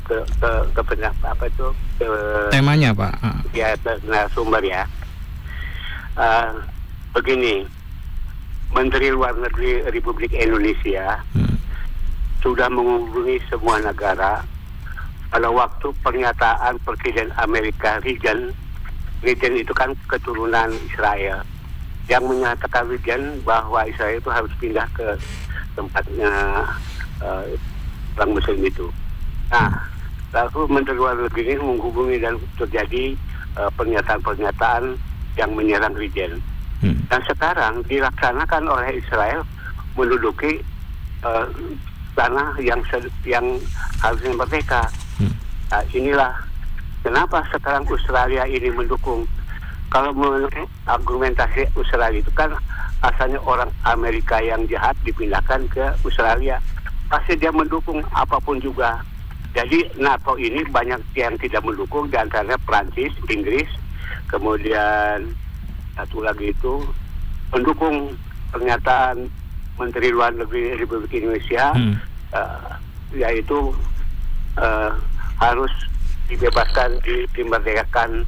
ke 0.10 0.18
ke 0.42 0.50
ke, 0.74 0.82
ke 0.82 1.08
apa 1.26 1.44
itu 1.46 1.68
ke 2.02 2.10
temanya 2.50 2.92
Pak. 2.92 3.14
Ya 3.54 3.78
ke 3.78 3.94
sumber 4.34 4.62
ya 4.66 4.84
uh, 6.20 6.50
begini, 7.16 7.64
Menteri 8.76 9.10
Luar 9.16 9.34
Negeri 9.40 9.88
Republik 9.88 10.36
Indonesia 10.36 11.24
hmm. 11.34 11.56
sudah 12.44 12.68
menghubungi 12.68 13.40
semua 13.48 13.80
negara 13.80 14.44
pada 15.30 15.50
waktu 15.50 15.94
pernyataan 16.02 16.82
Presiden 16.84 17.30
Amerika 17.38 18.02
Reagan, 18.02 18.52
Reagan 19.20 19.56
itu 19.60 19.74
kan 19.76 19.92
keturunan 20.08 20.72
Israel, 20.88 21.44
yang 22.08 22.24
menyatakan 22.26 22.88
Reagan 22.90 23.44
bahwa 23.46 23.86
Israel 23.86 24.18
itu 24.18 24.32
harus 24.32 24.52
pindah 24.58 24.88
ke 24.96 25.08
tempatnya 25.76 26.32
uh, 27.22 27.46
orang 28.18 28.32
Muslim 28.36 28.60
itu. 28.66 28.88
Nah, 29.52 29.70
lalu 30.34 30.68
Menteri 30.70 30.96
Luar 30.98 31.16
Negeri 31.20 31.56
ini 31.56 31.62
menghubungi 31.62 32.18
dan 32.20 32.36
terjadi 32.58 33.14
uh, 33.60 33.70
pernyataan-pernyataan 33.78 34.98
yang 35.38 35.52
menyerang 35.54 35.96
Rijen. 35.96 36.42
Hmm. 36.80 37.00
Dan 37.12 37.22
sekarang 37.28 37.84
dilaksanakan 37.86 38.64
oleh 38.72 39.00
Israel 39.00 39.44
menduduki 40.00 40.64
uh, 41.28 41.48
tanah 42.16 42.56
yang 42.60 42.80
yang 43.24 43.46
harusnya 44.00 44.32
merdeka. 44.36 44.84
Hmm. 45.20 45.34
Nah, 45.70 45.84
inilah 45.94 46.34
kenapa 47.04 47.44
sekarang 47.54 47.88
Australia 47.88 48.44
ini 48.46 48.70
mendukung. 48.74 49.26
Kalau 49.90 50.14
menurut 50.14 50.54
argumentasi 50.86 51.66
Australia 51.74 52.22
itu 52.22 52.30
kan 52.38 52.54
asalnya 53.02 53.42
orang 53.42 53.74
Amerika 53.90 54.38
yang 54.38 54.70
jahat 54.70 54.94
dipindahkan 55.02 55.66
ke 55.74 55.86
Australia. 56.06 56.62
Pasti 57.10 57.34
dia 57.40 57.50
mendukung 57.50 58.06
apa 58.14 58.38
pun 58.38 58.62
juga. 58.62 59.02
Jadi 59.58 59.82
NATO 59.98 60.38
ini 60.38 60.62
banyak 60.70 61.02
yang 61.18 61.34
tidak 61.42 61.66
mendukung, 61.66 62.06
di 62.06 62.22
antaranya 62.22 62.54
Prancis, 62.70 63.10
Inggris, 63.34 63.66
kemudian 64.30 65.34
satu 65.98 66.22
lagi 66.22 66.54
itu 66.54 66.86
mendukung 67.50 68.14
pernyataan 68.54 69.26
Menteri 69.82 70.14
Luar 70.14 70.38
Negeri 70.38 70.78
Republik 70.78 71.18
Indonesia 71.18 71.74
hmm. 71.74 71.96
uh, 72.36 72.78
yaitu 73.16 73.74
uh, 74.60 74.94
harus 75.42 75.72
dibebaskan 76.30 77.02
di, 77.02 77.26
dimerdekakan 77.34 78.24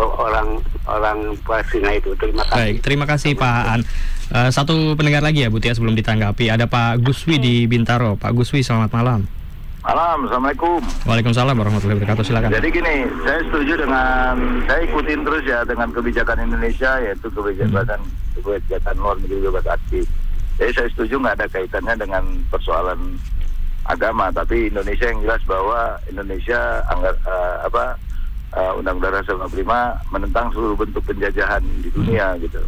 orang 0.00 0.64
orang 0.88 1.18
Palestina 1.44 1.92
itu. 1.92 2.16
Terima 2.16 2.42
kasih. 2.48 2.56
Baik, 2.56 2.76
terima 2.80 3.04
kasih 3.04 3.30
Pak 3.36 3.62
An. 3.68 3.80
Uh, 4.28 4.50
satu 4.52 4.96
pendengar 4.96 5.24
lagi 5.24 5.44
ya 5.44 5.52
Bu 5.52 5.60
Tia 5.60 5.76
sebelum 5.76 5.96
ditanggapi. 5.96 6.48
Ada 6.48 6.68
Pak 6.68 7.04
Guswi 7.04 7.36
di 7.40 7.64
Bintaro. 7.68 8.16
Pak 8.16 8.32
Guswi, 8.32 8.64
selamat 8.64 8.92
malam. 8.96 9.20
Malam, 9.88 10.28
Assalamualaikum. 10.28 10.84
Waalaikumsalam 11.08 11.56
warahmatullahi 11.56 11.96
wabarakatuh. 11.96 12.24
Silakan. 12.26 12.50
Jadi 12.52 12.68
gini, 12.68 12.96
saya 13.24 13.40
setuju 13.48 13.72
dengan 13.88 14.34
saya 14.68 14.80
ikutin 14.84 15.20
terus 15.24 15.42
ya 15.48 15.64
dengan 15.64 15.88
kebijakan 15.94 16.36
Indonesia 16.44 16.92
yaitu 17.00 17.28
kebijakan 17.32 18.00
hmm. 18.02 18.36
kebijakan 18.36 18.94
luar 19.00 19.16
negeri 19.16 19.48
bebas 19.48 19.64
aktif. 19.64 20.04
Jadi 20.60 20.70
saya 20.76 20.88
setuju 20.92 21.14
nggak 21.24 21.36
ada 21.40 21.46
kaitannya 21.48 21.94
dengan 21.94 22.24
persoalan 22.52 23.16
agama, 23.88 24.28
tapi 24.28 24.68
Indonesia 24.68 25.08
yang 25.08 25.24
jelas 25.24 25.42
bahwa 25.48 25.96
Indonesia 26.12 26.84
anggar 26.92 27.16
uh, 27.24 27.56
apa 27.64 27.84
uh, 28.52 28.72
Undang-Undang 28.76 29.24
Dasar 29.24 29.34
45 29.48 30.12
menentang 30.12 30.46
seluruh 30.52 30.76
bentuk 30.76 31.02
penjajahan 31.08 31.64
di 31.80 31.88
dunia 31.88 32.36
hmm. 32.36 32.40
gitu. 32.44 32.60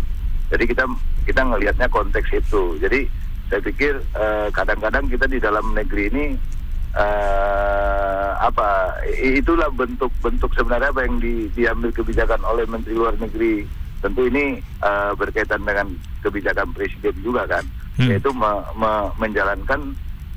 Jadi 0.51 0.65
kita 0.65 0.85
kita 1.29 1.41
ngelihatnya 1.45 1.87
konteks 1.93 2.33
itu. 2.33 2.81
Jadi 2.81 3.07
saya 3.53 3.61
pikir 3.61 4.01
kadang-kadang 4.11 4.49
uh, 4.49 4.49
kadang 4.51 4.79
-kadang 4.81 5.05
kita 5.07 5.27
di 5.29 5.39
dalam 5.39 5.65
negeri 5.77 6.03
ini 6.09 6.25
uh, 6.97 8.31
apa 8.41 8.97
itulah 9.21 9.69
bentuk-bentuk 9.71 10.51
sebenarnya 10.57 10.91
apa 10.91 11.05
yang 11.07 11.17
di, 11.21 11.47
diambil 11.53 11.91
kebijakan 11.93 12.41
oleh 12.43 12.65
Menteri 12.67 12.95
Luar 12.97 13.15
Negeri 13.21 13.69
tentu 14.01 14.25
ini 14.27 14.57
uh, 14.81 15.13
berkaitan 15.13 15.61
dengan 15.61 15.93
kebijakan 16.25 16.73
presiden 16.73 17.13
juga 17.21 17.45
kan 17.45 17.65
hmm. 18.01 18.09
yaitu 18.09 18.33
me, 18.33 18.65
me, 18.81 19.13
menjalankan 19.21 19.93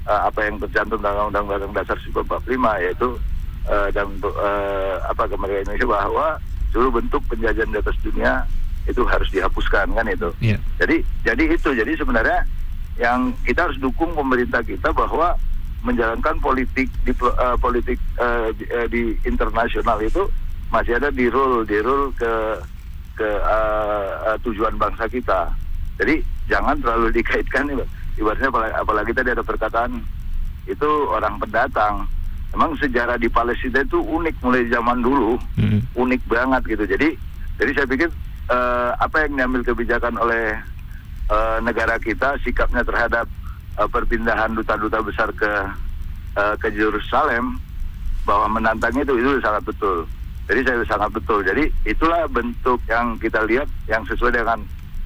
uh, 0.08 0.22
apa 0.28 0.40
yang 0.48 0.60
tercantum 0.60 1.00
dalam 1.00 1.32
Undang-Undang 1.32 1.74
Dasar 1.76 1.98
1945 2.00 2.84
yaitu 2.84 3.10
uh, 3.68 3.88
dan 3.92 4.08
uh, 4.24 4.96
apa 5.08 5.28
kemerdekaan 5.28 5.68
Indonesia 5.68 5.88
bahwa 5.88 6.28
seluruh 6.74 6.92
bentuk 7.00 7.22
penjajahan 7.30 7.70
di 7.70 7.80
atas 7.80 7.98
dunia 8.02 8.44
itu 8.84 9.02
harus 9.08 9.30
dihapuskan 9.32 9.88
kan 9.96 10.08
itu. 10.10 10.30
Yeah. 10.44 10.60
Jadi 10.82 11.06
jadi 11.24 11.44
itu 11.56 11.70
jadi 11.72 11.92
sebenarnya 11.96 12.44
yang 13.00 13.34
kita 13.48 13.70
harus 13.70 13.80
dukung 13.80 14.12
pemerintah 14.14 14.62
kita 14.62 14.92
bahwa 14.92 15.40
menjalankan 15.84 16.40
politik 16.40 16.88
di 17.04 17.12
uh, 17.20 17.60
politik 17.60 18.00
uh, 18.20 18.52
di, 18.56 18.66
uh, 18.72 18.88
di 18.88 19.16
internasional 19.28 20.00
itu 20.00 20.28
masih 20.72 20.98
ada 20.98 21.12
di 21.12 21.28
rule 21.28 21.68
di 21.68 21.78
rule 21.84 22.12
ke 22.16 22.32
ke 23.14 23.30
uh, 23.46 24.34
uh, 24.34 24.38
tujuan 24.42 24.74
bangsa 24.80 25.06
kita. 25.06 25.52
Jadi 26.02 26.26
jangan 26.50 26.80
terlalu 26.82 27.14
dikaitkan 27.14 27.70
ibaratnya 28.18 28.50
apalagi, 28.50 28.74
apalagi 28.78 29.12
tadi 29.16 29.30
ada 29.34 29.44
perkataan 29.46 29.92
itu 30.70 30.90
orang 31.10 31.40
pendatang. 31.42 32.08
Emang 32.54 32.78
sejarah 32.78 33.18
di 33.18 33.34
Palestina 33.34 33.82
itu 33.82 33.98
unik 33.98 34.46
mulai 34.46 34.70
zaman 34.70 35.02
dulu, 35.02 35.42
hmm. 35.58 35.98
unik 35.98 36.22
banget 36.30 36.62
gitu. 36.70 36.86
Jadi 36.86 37.18
jadi 37.58 37.72
saya 37.74 37.88
pikir 37.90 38.10
uh, 38.54 38.94
apa 39.02 39.26
yang 39.26 39.42
diambil 39.42 39.62
kebijakan 39.66 40.14
oleh 40.22 40.62
uh, 41.34 41.58
negara 41.66 41.98
kita 41.98 42.38
sikapnya 42.46 42.86
terhadap 42.86 43.26
uh, 43.82 43.90
perpindahan 43.90 44.54
duta-duta 44.54 45.02
besar 45.02 45.34
ke 45.34 45.52
uh, 46.38 46.56
ke 46.62 46.70
Yerusalem 46.74 47.58
bahwa 48.24 48.62
menantangnya 48.62 49.02
itu 49.02 49.18
itu 49.18 49.42
sangat 49.42 49.66
betul. 49.66 50.06
Jadi 50.44 50.60
saya 50.68 50.84
sangat 50.86 51.10
betul. 51.16 51.40
Jadi 51.42 51.72
itulah 51.88 52.28
bentuk 52.28 52.80
yang 52.86 53.16
kita 53.18 53.42
lihat 53.48 53.68
yang 53.88 54.04
sesuai 54.06 54.36
dengan 54.36 54.60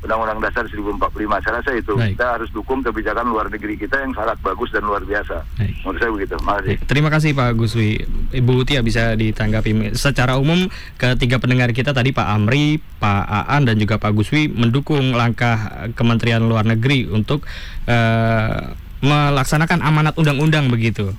Undang-Undang 0.05 0.39
Dasar 0.45 0.65
1045. 0.69 1.09
Saya 1.41 1.53
rasa 1.57 1.71
itu 1.73 1.93
Baik. 1.97 2.13
kita 2.13 2.25
harus 2.37 2.49
dukung 2.53 2.85
kebijakan 2.85 3.25
luar 3.33 3.49
negeri 3.49 3.75
kita 3.81 3.97
yang 3.97 4.13
sangat 4.13 4.37
bagus 4.45 4.69
dan 4.69 4.85
luar 4.85 5.01
biasa. 5.01 5.41
Baik. 5.57 5.73
Menurut 5.81 5.99
saya 5.99 6.11
begitu. 6.13 6.33
Makasih. 6.37 6.75
Terima 6.85 7.09
kasih 7.09 7.31
Pak 7.33 7.51
Guswi. 7.57 7.89
Ibu 8.33 8.53
Tia 8.67 8.85
bisa 8.85 9.17
ditanggapi. 9.17 9.97
Secara 9.97 10.37
umum 10.37 10.69
ketiga 11.01 11.41
pendengar 11.41 11.73
kita 11.73 11.91
tadi 11.97 12.13
Pak 12.13 12.27
Amri, 12.29 12.77
Pak 13.01 13.23
Aan 13.49 13.65
dan 13.65 13.81
juga 13.81 13.97
Pak 13.97 14.13
Guswi 14.13 14.47
mendukung 14.47 15.17
langkah 15.17 15.89
Kementerian 15.97 16.45
Luar 16.45 16.63
Negeri 16.63 17.09
untuk 17.09 17.45
uh, 17.89 18.73
melaksanakan 19.01 19.81
amanat 19.81 20.13
undang-undang 20.17 20.69
begitu. 20.69 21.13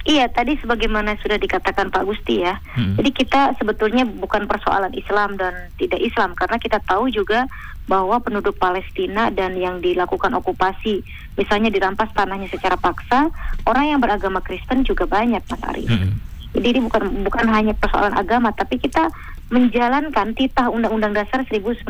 Iya, 0.00 0.32
tadi 0.32 0.56
sebagaimana 0.56 1.20
sudah 1.20 1.36
dikatakan 1.36 1.92
Pak 1.92 2.08
Gusti 2.08 2.40
ya. 2.40 2.56
Hmm. 2.72 2.96
Jadi 2.96 3.10
kita 3.12 3.52
sebetulnya 3.60 4.08
bukan 4.08 4.48
persoalan 4.48 4.96
Islam 4.96 5.36
dan 5.36 5.68
tidak 5.76 6.00
Islam 6.00 6.32
karena 6.32 6.56
kita 6.56 6.80
tahu 6.88 7.12
juga 7.12 7.44
bahwa 7.84 8.16
penduduk 8.22 8.56
Palestina 8.56 9.28
dan 9.28 9.58
yang 9.60 9.82
dilakukan 9.84 10.32
okupasi, 10.40 11.04
misalnya 11.36 11.68
dirampas 11.68 12.08
tanahnya 12.16 12.48
secara 12.48 12.78
paksa, 12.80 13.28
orang 13.66 13.92
yang 13.92 14.00
beragama 14.00 14.40
Kristen 14.40 14.86
juga 14.88 15.04
banyak, 15.04 15.42
Mas 15.44 15.62
Arief. 15.68 15.90
Hmm. 15.90 16.16
Jadi 16.50 16.66
ini 16.76 16.80
bukan 16.86 17.02
bukan 17.26 17.46
hanya 17.52 17.74
persoalan 17.76 18.16
agama, 18.16 18.50
tapi 18.56 18.80
kita 18.80 19.12
menjalankan 19.50 20.32
titah 20.32 20.70
Undang-Undang 20.70 21.18
Dasar 21.18 21.42
1945 21.44 21.86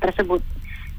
tersebut. 0.00 0.42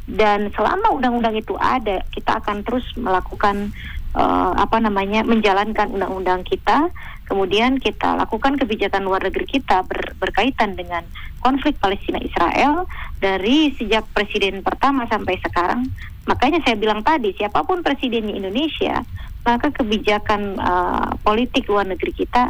Dan 0.06 0.54
selama 0.54 0.94
undang-undang 0.94 1.34
itu 1.34 1.58
ada, 1.58 2.06
kita 2.14 2.38
akan 2.38 2.62
terus 2.62 2.86
melakukan 2.94 3.74
uh, 4.16 4.56
apa 4.56 4.80
namanya 4.80 5.22
menjalankan 5.28 5.92
undang-undang 5.92 6.48
kita, 6.48 6.90
kemudian 7.28 7.78
kita 7.78 8.16
lakukan 8.16 8.56
kebijakan 8.56 9.04
luar 9.04 9.22
negeri 9.28 9.46
kita 9.60 9.84
ber, 9.84 10.16
berkaitan 10.18 10.74
dengan 10.80 11.04
konflik 11.44 11.78
Palestina 11.78 12.18
Israel 12.24 12.88
dari 13.20 13.76
sejak 13.76 14.08
presiden 14.16 14.64
pertama 14.64 15.06
sampai 15.12 15.38
sekarang. 15.44 15.92
Makanya 16.26 16.64
saya 16.66 16.74
bilang 16.80 17.06
tadi 17.06 17.38
siapa 17.38 17.62
pun 17.62 17.86
presidennya 17.86 18.34
Indonesia, 18.34 19.06
maka 19.46 19.70
kebijakan 19.70 20.58
uh, 20.58 21.14
politik 21.22 21.70
luar 21.70 21.86
negeri 21.86 22.16
kita 22.16 22.50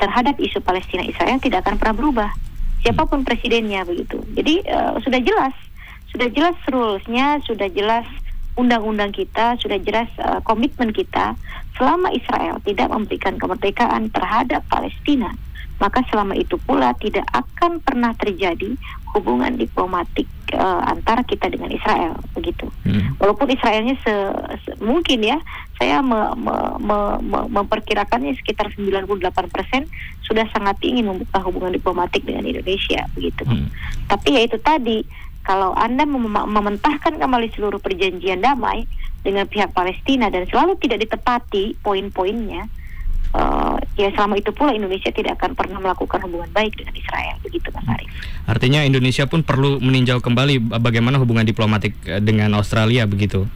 terhadap 0.00 0.34
isu 0.40 0.58
Palestina 0.64 1.06
Israel 1.06 1.38
tidak 1.38 1.62
akan 1.62 1.78
pernah 1.78 1.94
berubah. 1.94 2.30
Siapa 2.80 3.04
pun 3.06 3.22
presidennya 3.22 3.84
begitu. 3.84 4.18
Jadi 4.34 4.64
uh, 4.66 4.96
sudah 5.04 5.20
jelas, 5.22 5.54
sudah 6.10 6.26
jelas 6.32 6.56
rulesnya, 6.66 7.38
sudah 7.46 7.68
jelas 7.70 8.08
undang-undang 8.58 9.14
kita 9.14 9.54
sudah 9.58 9.78
jelas 9.82 10.08
uh, 10.18 10.42
komitmen 10.42 10.90
kita 10.90 11.38
selama 11.78 12.10
Israel 12.10 12.58
tidak 12.66 12.90
memberikan 12.90 13.38
kemerdekaan 13.38 14.10
terhadap 14.10 14.66
Palestina 14.66 15.32
maka 15.80 16.04
selama 16.12 16.36
itu 16.36 16.60
pula 16.60 16.92
tidak 17.00 17.24
akan 17.32 17.80
pernah 17.80 18.12
terjadi 18.20 18.76
hubungan 19.16 19.56
diplomatik 19.56 20.28
uh, 20.52 20.84
antara 20.86 21.24
kita 21.24 21.48
dengan 21.48 21.72
Israel 21.72 22.20
begitu. 22.36 22.68
Hmm. 22.84 23.16
Walaupun 23.16 23.48
Israelnya 23.48 23.96
se, 24.04 24.14
se, 24.62 24.70
mungkin 24.84 25.24
ya 25.24 25.40
saya 25.80 26.04
me, 26.04 26.36
me, 26.36 26.54
me, 26.78 26.98
me, 27.24 27.38
memperkirakannya 27.48 28.36
sekitar 28.38 28.68
98% 28.76 29.88
sudah 30.28 30.46
sangat 30.52 30.76
ingin 30.84 31.10
membuka 31.10 31.40
hubungan 31.42 31.72
diplomatik 31.72 32.22
dengan 32.28 32.44
Indonesia 32.44 33.08
begitu. 33.16 33.42
Hmm. 33.48 33.72
Tapi 34.06 34.36
ya 34.36 34.40
itu 34.46 34.60
tadi 34.60 35.00
kalau 35.50 35.74
Anda 35.74 36.06
mem 36.06 36.30
mementahkan 36.30 37.18
kembali 37.18 37.50
seluruh 37.58 37.82
perjanjian 37.82 38.38
damai 38.38 38.86
dengan 39.26 39.50
pihak 39.50 39.74
Palestina 39.74 40.30
dan 40.30 40.46
selalu 40.46 40.78
tidak 40.78 41.02
ditepati 41.02 41.74
poin-poinnya, 41.82 42.70
uh, 43.34 43.74
ya 43.98 44.14
selama 44.14 44.38
itu 44.38 44.54
pula 44.54 44.70
Indonesia 44.70 45.10
tidak 45.10 45.42
akan 45.42 45.58
pernah 45.58 45.82
melakukan 45.82 46.22
hubungan 46.22 46.46
baik 46.54 46.78
dengan 46.78 46.94
Israel, 46.94 47.34
begitu 47.42 47.66
Mas 47.74 47.82
Arief. 47.90 48.14
Artinya 48.46 48.86
Indonesia 48.86 49.26
pun 49.26 49.42
perlu 49.42 49.82
meninjau 49.82 50.22
kembali 50.22 50.78
bagaimana 50.78 51.18
hubungan 51.18 51.42
diplomatik 51.42 51.98
eh, 52.06 52.22
dengan 52.22 52.54
Australia, 52.54 53.10
begitu? 53.10 53.50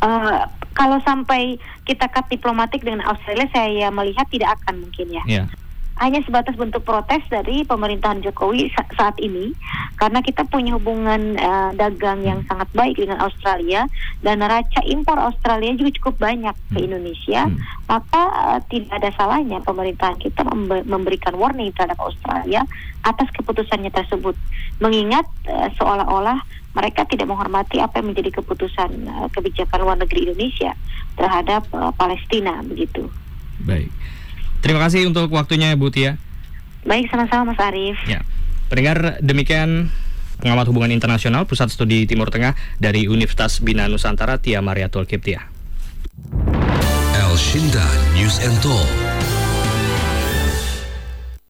Uh, 0.00 0.48
kalau 0.72 0.96
sampai 1.04 1.60
kita 1.84 2.08
kat 2.08 2.24
diplomatik 2.32 2.80
dengan 2.80 3.04
Australia, 3.04 3.44
saya 3.52 3.92
melihat 3.92 4.24
tidak 4.32 4.56
akan 4.64 4.88
mungkin 4.88 5.12
ya. 5.12 5.24
Yeah 5.28 5.52
hanya 6.00 6.24
sebatas 6.24 6.56
bentuk 6.56 6.82
protes 6.82 7.20
dari 7.28 7.62
pemerintahan 7.68 8.24
Jokowi 8.24 8.72
sa 8.72 8.86
saat 8.96 9.16
ini 9.20 9.52
karena 10.00 10.24
kita 10.24 10.48
punya 10.48 10.74
hubungan 10.76 11.36
uh, 11.36 11.70
dagang 11.76 12.24
yang 12.24 12.40
sangat 12.48 12.68
baik 12.72 12.96
dengan 12.96 13.20
Australia 13.20 13.84
dan 14.24 14.40
neraca 14.40 14.80
impor 14.88 15.20
Australia 15.20 15.76
juga 15.76 15.92
cukup 16.00 16.14
banyak 16.22 16.56
ke 16.72 16.78
hmm. 16.80 16.86
Indonesia 16.88 17.40
hmm. 17.46 17.58
maka 17.86 18.22
uh, 18.32 18.58
tidak 18.72 18.92
ada 18.98 19.10
salahnya 19.14 19.58
pemerintahan 19.60 20.16
kita 20.16 20.40
memberikan 20.88 21.36
warning 21.36 21.70
terhadap 21.76 22.00
Australia 22.00 22.64
atas 23.02 23.28
keputusannya 23.36 23.92
tersebut 23.92 24.34
mengingat 24.80 25.28
uh, 25.50 25.68
seolah-olah 25.76 26.40
mereka 26.72 27.04
tidak 27.04 27.28
menghormati 27.28 27.78
apa 27.84 28.00
yang 28.00 28.16
menjadi 28.16 28.40
keputusan 28.40 28.90
uh, 29.06 29.28
kebijakan 29.28 29.78
luar 29.84 29.96
negeri 30.00 30.32
Indonesia 30.32 30.72
terhadap 31.20 31.68
uh, 31.76 31.92
Palestina 31.92 32.64
begitu. 32.64 33.12
Baik. 33.62 33.92
Terima 34.62 34.78
kasih 34.78 35.10
untuk 35.10 35.26
waktunya 35.34 35.74
Bu 35.74 35.90
Tia. 35.90 36.22
Baik, 36.86 37.10
sama-sama 37.10 37.50
Mas 37.50 37.60
Arief. 37.60 37.98
Ya. 38.06 38.22
Pendengar 38.70 39.18
demikian 39.18 39.90
pengamat 40.38 40.70
hubungan 40.70 40.94
internasional 40.94 41.46
Pusat 41.50 41.74
Studi 41.74 42.06
Timur 42.06 42.30
Tengah 42.30 42.54
dari 42.78 43.10
Universitas 43.10 43.58
Bina 43.58 43.90
Nusantara 43.90 44.38
Tia 44.38 44.62
Mariatul 44.62 45.06
Kiptia. 45.10 45.50
El 47.12 47.34
Shinda 47.38 47.84
News 48.14 48.38
and 48.42 48.56
Talk. 48.62 49.31